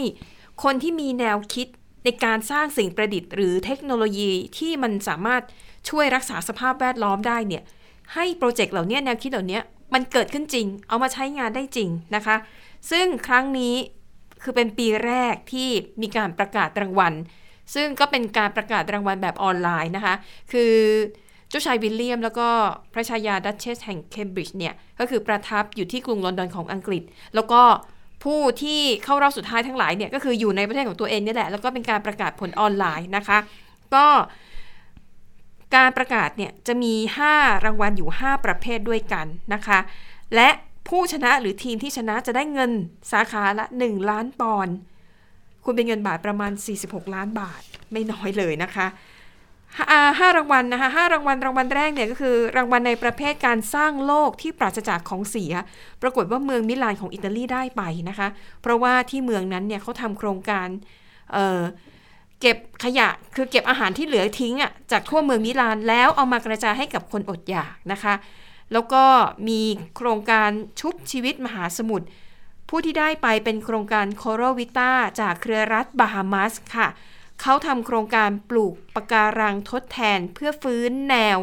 [0.62, 1.66] คนที่มีแนวคิด
[2.04, 5.42] ในการสร้างสิ่งประดิษฐ์หรือเทคโนโลยีที่มันสามารถ
[5.88, 7.62] ช่วยรักษาสภาพแวดล้อมได้เนี่ย
[8.14, 9.60] ให้โปรเจกต์เหล่านี้แนวคิดเหล่านี้
[9.94, 12.36] มันเกิดขึ้นจริง เอามาใช้งานได้จริงนะคะ
[12.90, 13.74] ซึ่งครั้งนี้
[14.42, 15.68] คือเป็นปีแรกที่
[16.02, 17.12] มีการประกาศรางวัล
[17.74, 20.14] ซึ่งก็เป็นการประกาศรางวัลแบบออนไลน์นะคะ
[20.52, 20.72] คือ
[21.48, 22.48] เจ้าชายวิลเลียม แล้วก็
[22.92, 27.02] พระชายาดัชเชสแห่งเคมบริดจ์เนี่ย ก็คือประทับอยู่ที่กรุงลอนดอนของอังกฤษ
[27.34, 27.62] แล้วก็
[28.24, 33.38] ผู้ที่เข้ารอบสุดท้ายทั้งหลายเนี่ย ก็คืออยู่ในประเทศของตัวเองนี่แหละ แล้วก็เป็นการประกาศผลออนไลน์นะคะ
[33.94, 34.06] ก็
[35.74, 36.94] การประกาศเนี่ยจะมี
[37.30, 39.78] 5 รางวัลอยู่ 5 ประเภทด้วยกันนะคะ
[40.34, 40.48] และ
[40.88, 42.70] ผู้ชนะหรือทีมที่ชนะจะได้เงิน
[43.12, 44.74] สาขาละ 1 ล้านปอนด์
[45.64, 46.52] คุณเป็นเงินบาทประมาณ
[46.82, 47.62] 46 ล้านบาท
[47.92, 48.86] ไม่น้อยเลยนะคะ
[50.18, 55.52] ห้ารางวัลนะคะห้ารางวัลรางวัลแรกเนี่ยก็คือรางวัลในประเภทการสร้างโลกที่ปราศจากของเสีย
[56.02, 58.28] ปรากฏว่าเมืองมิลานของอิตาลีได้ไปนะคะ
[58.62, 60.68] เพราะว่าที่เมืองนั้นเนี่ยเขาทำโครงการ
[61.32, 61.60] เออ
[62.42, 68.14] เก็บขยะคือเก็บอาหารที่เหลือทิ้งอะจากทั่วเมืองมิลานแล้วเอามากระจายให้กับคนอดอยากนะคะ
[68.72, 69.04] แล้วก็
[69.48, 69.60] มี
[69.96, 72.06] โครงการชุบชีวิตมหาสมุทร
[72.68, 76.88] ผู้ที่ได้ไปเป็นโครงการโคโรวิต้าจากเครือรัฐบาฮามัสค่ะ
[77.40, 81.38] เขาทำโครงการปลูกปะการังทดแทนเพื่อฟื้นแนว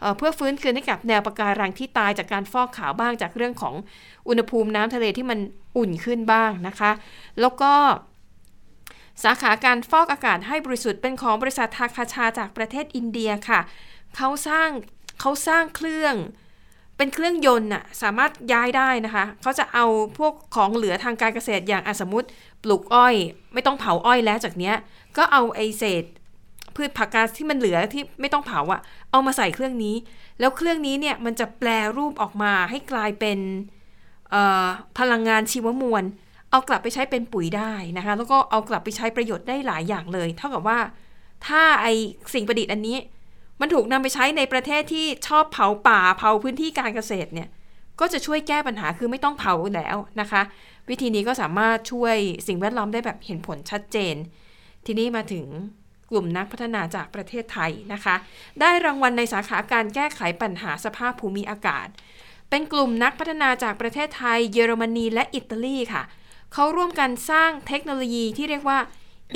[0.00, 3.74] เเพื่อฟื้นคืนให้กับแนวปะการังที่ตายจากการฟอกขาวบ้างจากเรื่องของ
[4.28, 5.38] อุณหภูมิน้ำทะเลที่มัน
[5.76, 6.90] อุ่นขึ้นบ้างนะคะ
[7.40, 7.72] แล้วก็
[9.24, 13.60] สาขาการฟอกอากาศให้บริสุทธิ์เป็นของบริษัททาคาชาจากประเทศอินเดียค่ะ
[14.16, 14.68] เขาสร้าง
[15.20, 16.14] เขาสร้างเครื่อง
[16.96, 19.86] เป็นเครื่องยนต์น่ะสามารถย้ายได้นะคะ เขาจะเอา
[20.18, 22.28] พวกของเหลือทางการเกษตรอย่างอสมมติ
[22.62, 23.14] ปลูกอ้อย
[23.52, 24.74] ไม่ต้องเผาอ้อยแล้วจากเนี้ย
[25.16, 26.04] ก็เอาไอเศษ
[26.74, 29.96] พืชผักกาดที่มันเหลือที่ไม่ต้องเผาอะเอามาใส่เครื่องนี้
[30.40, 33.38] แล้วเครื่องนี้เนี่ยมันจะแปลรูปออกมาให้กลายเป็น
[34.98, 36.04] พลังงานชีวมวล
[36.56, 40.78] เอากลับไปใช้เป็นปุ๋ยได้นะคะ แล้วก็เอากลับไปใช้ประโยชน์ได้หลายอย่างเลย เท่ากับว่า
[41.46, 41.86] ถ้าไอ
[42.34, 42.96] สิ่งประดิษฐ์อันนี้
[43.60, 47.48] มันถูกนำไปใช้ในประเทศที่ชอบเผาป่าเผาพื้นที่การเกษตรเนี่ย
[48.00, 50.42] ก็จะช่วยแก้ปัญหาคือไม่ต้องเผาแล้วนะคะ
[50.88, 54.14] วิธีนี้ก็สามารถช่วยสิ่งแวดล้อมได้แบบเห็นผลชัดเจน
[54.86, 55.46] ทีนี้มาถึง
[56.10, 58.14] กลุ่มนักพัฒนาจากประเทศไทยนะคะ
[58.60, 61.88] ได้รางวัลในสาขาการแก้ไขปัญหาสภาพภูมิอากาศ
[62.50, 66.02] เป็นกลุ่มนักพัฒนาจากประเทศไทย เยอรมนีและอิตาลีค่ะ
[66.52, 68.78] เขาร่วมกันสร้างเทคโนโลยีที่เรียกว่า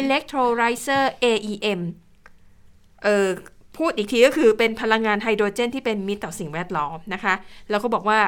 [0.02, 1.80] electrolyzer AEM
[3.04, 3.28] เออ
[3.76, 7.34] พูดอีกทีก็คือเป็นพลังงานไฮโดรเจนที่เป็นมิตรต่อสิ่งแวดล้อมนะคะ
[7.70, 8.20] แล้วก็บอกว่า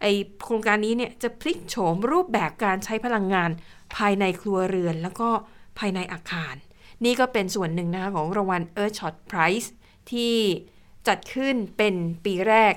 [0.00, 0.06] ไอ
[0.44, 3.50] โครงการนี้เนี่ยจะพลิกโฉมรูปแบบการใช้พลังงาน
[3.96, 5.28] ภายในครัวเรือน แล้วก็
[5.78, 6.54] ภายในอาคาร
[7.04, 9.68] นี่ก็เป็นส่วนหนึ่งนะคะของรางวัล Earthshot Prize
[10.10, 10.34] ที่
[11.08, 11.94] จัดขึ้นเป็น
[12.24, 12.74] ปีแรก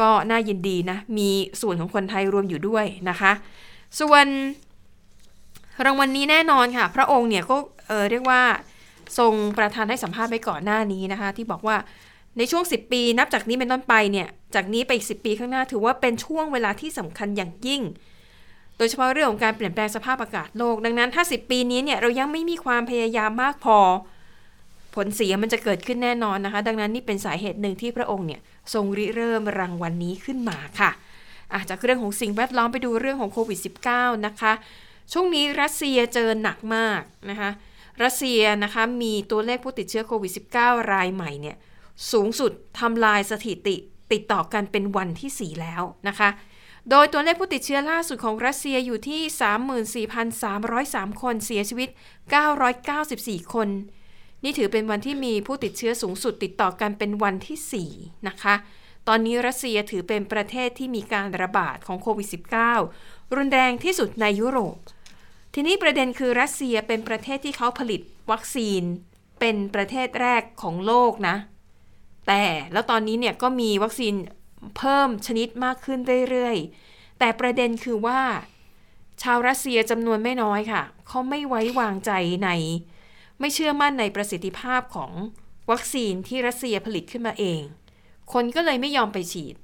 [0.00, 1.30] ก็น่ายินดีนะ มี
[1.60, 3.32] ส่วนของคนไทยรวมอยู่ด้วยนะคะ
[4.00, 4.26] ส่วน
[5.84, 7.56] รางวัลนนี้แน่นอนค่ะ พระองค์เนี่ยก็
[7.88, 8.42] เเรียกว่า
[9.18, 11.76] ทรงประธานให้สัมภาษณ์ไปก่อนหน้านี้นะคะ ที่บอกว่า
[12.38, 17.82] ในช่วง 10 ปี นับจากนี้เป็นต้นไปเนี่ยจากนี้ไปอีก 10 ปีข้างหน้าถือว่าเป็นช่วงเวลาที่สำคัญอย่างยิ่ง
[18.78, 23.78] โดยเฉพาะเรื่องของการเปลี่ยนแปลงสภาพอากาศโลก ดังนั้นถ้า 10 ปีนี้เนี่ยเรายังไม่มีความพยายามมากพอ
[24.94, 28.40] ผลเสียมันจะเกิดขึ้นแน่นอนนะคะ ดังนั้นนี่เป็นสาเหตุหนึ่งที่พระองค์เนี่ย
[28.74, 30.90] ทรงริเริ่มรางวัลนนี้ขึ้นมาค่ะ
[31.52, 33.58] อะจากเรื่องของสิ่งแวดล้อมไปดูเรื่องของโควิด
[33.90, 34.52] -19 นะคะ
[35.12, 37.50] ช่วงนี้รัสเซียเจอหนักมากนะคะ
[38.02, 41.56] รัสเซียนะคะมีตัวเลขผู้ติดเชื้อโควิด -19 รายใหม่เนี่ย
[42.12, 43.76] สูงสุดทำลายสถิติ
[44.12, 46.28] ติดต่อกันเป็นวันที่ 4 แล้วนะคะ
[46.90, 50.02] โดยตัวเลขผู้ติดเชื้อล่าสุดของรัสเซียอยู่ที่
[50.40, 51.88] 34,303 คนเสียชีวิต
[52.70, 53.68] 994 คน
[54.44, 58.54] นี่ถือเป็นวันที่มีผู้ติดเชื้อสูงสุดติดต่อกันเป็นวันที่ 4 นะคะ
[59.08, 62.28] ตอนนี้รัสเซียถือเป็นประเทศที่มีการระบาดของโควิด
[62.82, 64.76] -19 รุนแรงที่สุดในยุโรป
[65.54, 68.00] ทีนี้ประเด็นคือรัสเซียเป็นประเทศที่เขาผลิต
[68.30, 68.82] วัคซีน
[69.40, 71.36] เป็นประเทศแรกของโลกนะ
[72.26, 74.14] แต่แล้วตอนนี้เนี่ยก็มีวัคซีน
[74.78, 76.00] เพิ่มชนิดมากขึ้น
[76.30, 78.20] เรื่อยๆ แต่ประเด็นคือว่า
[79.22, 82.10] ชาวรัสเซียจำนวนไม่น้อยค่ะ เขาไม่ไว้วางใจ
[82.44, 82.50] ใน
[83.40, 85.12] ไม่เชื่อมั่นในประสิทธิภาพของ
[85.70, 87.60] วัคซีนที่รัสเซียผลิตขึ้นมาเอง
[88.32, 89.56] คนก็เลยไม่ยอมไปฉีด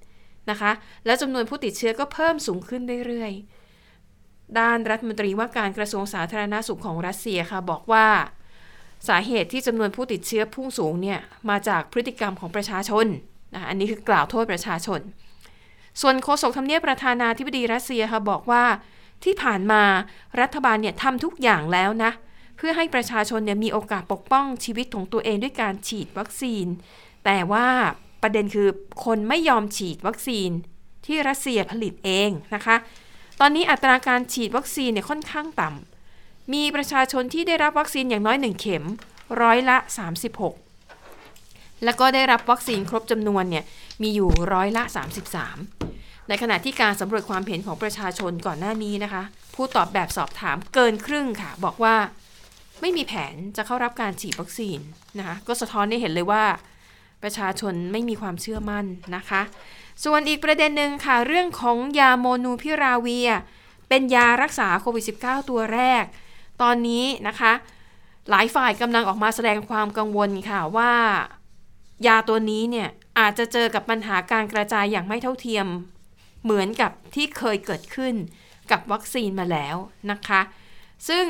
[0.51, 0.73] นะคะ
[1.07, 3.60] แล้วจำนวนผู้ติดเชื้อก็เพิ่มสูงขึ้นเรื่อยๆ
[4.59, 8.07] ด้านรัฐมนตรีว่าการกระทรวงสาธารณาสุขของรัสเซียค่ะ บอกว่า
[9.09, 11.19] สาเหตุที่จำนวนผู้ติดเชื้อพุ่งสูงเนี่ย
[11.51, 13.07] มาจากพฤติกรรมของประชาชน
[13.55, 15.01] นะอันนี้คือกล่าวโทษประชาชน
[16.01, 18.65] ส่วนโฆษกทำเนียบประธานาธิบดีรัสเซียค่ะบอกว่า
[19.25, 19.83] ที่ผ่านมา
[20.41, 22.11] รัฐบาลเนี่ยทำทุกอย่างแล้วนะ
[22.57, 26.67] เพื่อให้ประชาชนเนี่ยมีโอกาสปกป้องชีวิตของตัวเองด้วยการฉีดวัคซีน
[27.25, 27.67] แต่ว่า
[28.23, 28.69] ประเด็นคือ
[29.05, 30.51] คนไม่ยอมฉีดวัคซีน
[31.07, 32.77] ที่รัสเซียผลิตเองนะคะ
[33.41, 38.85] ตอนนี้อัตราการฉีดวัคซีนเนี่ยค่อนข้างต่ำ มีประชาชนที่ได้รับวัคซีนอย่างน้อยหนึ่งเข็ม
[39.43, 39.77] ร้อยละ
[41.01, 43.65] 36 แล้วก็ได้รับวัคซีนครบจำนวนเนี่ย
[44.03, 44.83] มีอยู่ร้อยละ
[45.57, 49.23] 33 ในขณะที่การสำรวจความเห็นของประชาชนก่อนหน้านี้นะคะ
[49.55, 51.97] ผู้ตอบแบบสอบถามเกินครึ่งค่ะ บอกว่า
[52.81, 54.79] ไม่มีแผนจะเข้ารับการฉีดวัคซีน
[55.19, 56.45] นะคะ ก็สะท้อนให้เห็นเลยว่า
[57.23, 58.85] ประชาชนไม่มีความเชื่อมั่น
[59.17, 59.43] นะคะ
[60.05, 63.31] ส่วนอีกประเด็นหนึ่งค่ะ เรื่องของยาโมนูพิราเวีย
[63.89, 66.05] เป็นยารักษาโควิด -19 ตัวแรก
[66.63, 67.53] ตอนนี้นะคะ
[68.31, 70.93] หลายฝ่ายกำลังออกมาแสดงความกังวลค่ะว่า
[72.07, 72.89] ยาตัวนี้เนี่ย
[73.19, 75.67] อาจจะเจอกับปัญหาการกระจายอย่างไม่เท่าเทียม
[76.43, 78.15] เหมือนกับที่เคยเกิดขึ้น
[78.71, 79.77] กับวัคซีนมาแล้ว
[80.11, 80.41] นะคะ
[81.09, 81.27] ซึ่ง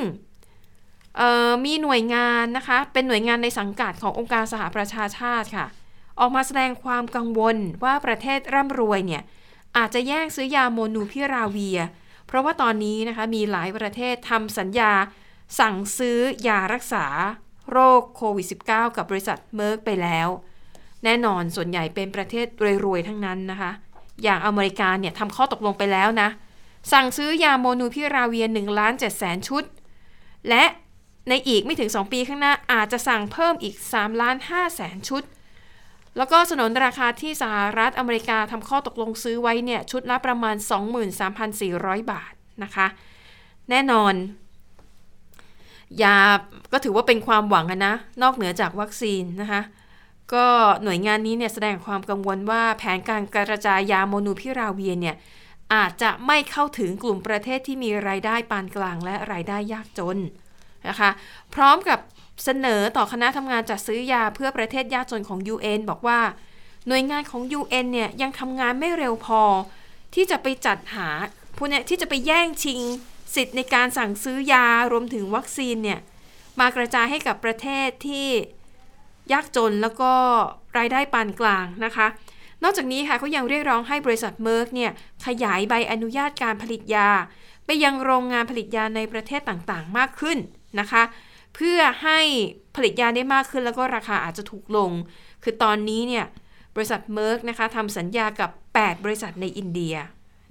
[1.64, 5.66] มีหน่วยงานนะคะ เป็นหน่วยงานในสังกัดขององค์การสหประชาชาติค่ะ
[6.20, 9.22] ออกมาแสดงความกังวลว่าประเทศร่ำรวยเนี่ย
[9.76, 11.80] อาจจะแย่งซื้อยาโมนูพิราเวีย
[12.26, 14.92] เพราะว่าตอนนี้นะคะมีหลายประเทศทำสัญญา
[15.58, 16.18] สั่งซื้อ
[16.48, 17.06] ยารักษา
[17.70, 20.28] โรคโควิด -19 กับบริษัทเมอร์กไปแล้ว
[21.04, 22.46] แน่นอนส่วนใหญ่เป็นประเทศ
[22.84, 23.70] รวยๆทั้งนั้นนะคะ
[24.22, 26.28] อย่างอเมริกาเนี่ยทำข้อตกลงไปแล้วนะ
[26.92, 29.64] สั่งซื้อยาโมนูพิราเวีย1ล้าน7แสนชุด
[30.48, 30.64] และ
[31.28, 35.22] ในอีกไม่ถึง 2 ปีข้างหน้าอาจจะสั่งเพิ่มอีก3ล้าน5แสนชุด
[36.16, 40.56] แล้วก็สนนราคาที่สหรัฐอเมริกาทำข้อตกลงซื้อไว้เนี่ยชุดละประมาณ
[41.32, 42.32] 23,400 บาท
[42.62, 42.86] นะคะ
[43.70, 44.14] แน่นอน
[46.02, 46.16] ยา
[46.72, 49.62] ก็ถือว่าเป็นความหวังนะ นอกเหนือจากวัคซีนนะคะ
[50.34, 50.46] ก็
[50.82, 55.16] หน่วยงานนี้เนี่ยแสดงความกังวลว่าแผนการกระจายยาโมนูพิราเวียเนี่ย
[55.74, 60.18] อาจจะไม่เข้าถึงกลุ่มประเทศที่มีรายได้ปานกลางและรายได้ยากจน
[60.88, 61.10] นะคะ
[61.54, 61.98] พร้อมกับ
[62.44, 66.20] เสนอต่อคณะทำงานจัดซื้อยาเพื่อประเทศยากจนของ UN บอกว่า
[66.86, 69.42] หน่วยงานของ UN เนี่ยยังทำงานไม่เร็วพอ
[70.14, 71.08] ที่จะไปจัดหา
[71.56, 72.80] พวกเนี้ยที่จะไปแย่งชิง
[73.34, 76.00] สิทธิ์ในการสั่งซื้อยารวมถึงวัคซีนเนี่ย
[76.60, 78.28] มากระจายให้กับประเทศที่
[79.32, 80.12] ยากจนแล้วก็
[80.78, 82.06] รายได้ปานกลางนะคะ
[82.62, 84.90] นอกจากนี้ค่ะเขายังเรียกร้องให้บริษัทเมอร์กเนี่ย
[85.26, 87.08] ขยายใบอนุญาตการผลิตยา
[87.66, 90.38] ไปยังโรงงานผลิตยาในประเทศต่างๆ มากขึ้น
[90.80, 91.02] นะคะ
[91.54, 92.20] เพื่อให้
[92.76, 94.90] ผลิตยาได้มากขึ้นแล้วก็ราคาอาจจะถูกลง
[95.42, 96.26] คือตอนนี้เนี่ย
[96.76, 99.96] บริษัทเมอร์กนะคะทำสัญญากับ 8 บริษัทในอินเดีย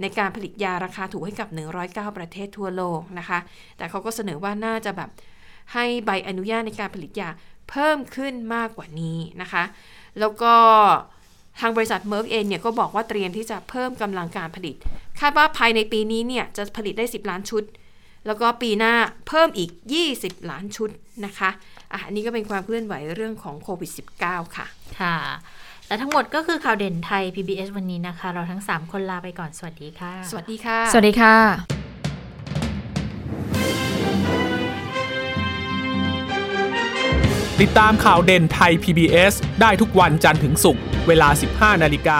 [0.02, 1.50] ในการผลิตยาราคาถูกให้กับ
[1.84, 3.40] 109 ประเทศทั่วโลกนะคะ
[3.78, 5.10] แต่เขาก็เสนอว่าน่าจะแบบ
[5.74, 7.30] ให้ใบอนุญาตในการผลิตยา
[7.70, 9.64] เพิ่มขึ้นมากกว่านี้นะคะ
[10.20, 10.54] แล้วก็
[11.60, 14.76] ทางบริษัทเมอร์กเองเนี่ยก็บอกว่าเตรียมที่จะเพิ่มกำลังการผลิต
[15.20, 17.64] คาดว่าภายในปีนี้เนี่ยจะผลิตได้ 10 ล้านชุด
[18.30, 18.94] แล้วก็ปีหน้า
[19.28, 19.72] เพิ่มอีก
[20.10, 20.90] 20 ล้านชุด
[21.26, 21.50] นะคะ
[21.94, 24.66] อะอันนี้ก็เป็นความเคลื่อนไหวเรื่องของโควิด -19 ค่ะ
[25.00, 25.16] ค่ะ
[25.88, 31.36] และทั้งหมดก็คือข่าวเด่นไทย PBS วันนี้นะคะ เราทั้ง 3 คนลาไปก่อน สวัสดีค่ะ สวัสดีค่ะ สวัสดีค่ะ
[37.62, 42.20] ติดตามข่าวเด่นไทย PBS ได้ทุกวันจันทร์ถึงศุกร์เวลา 15 นาฬิกา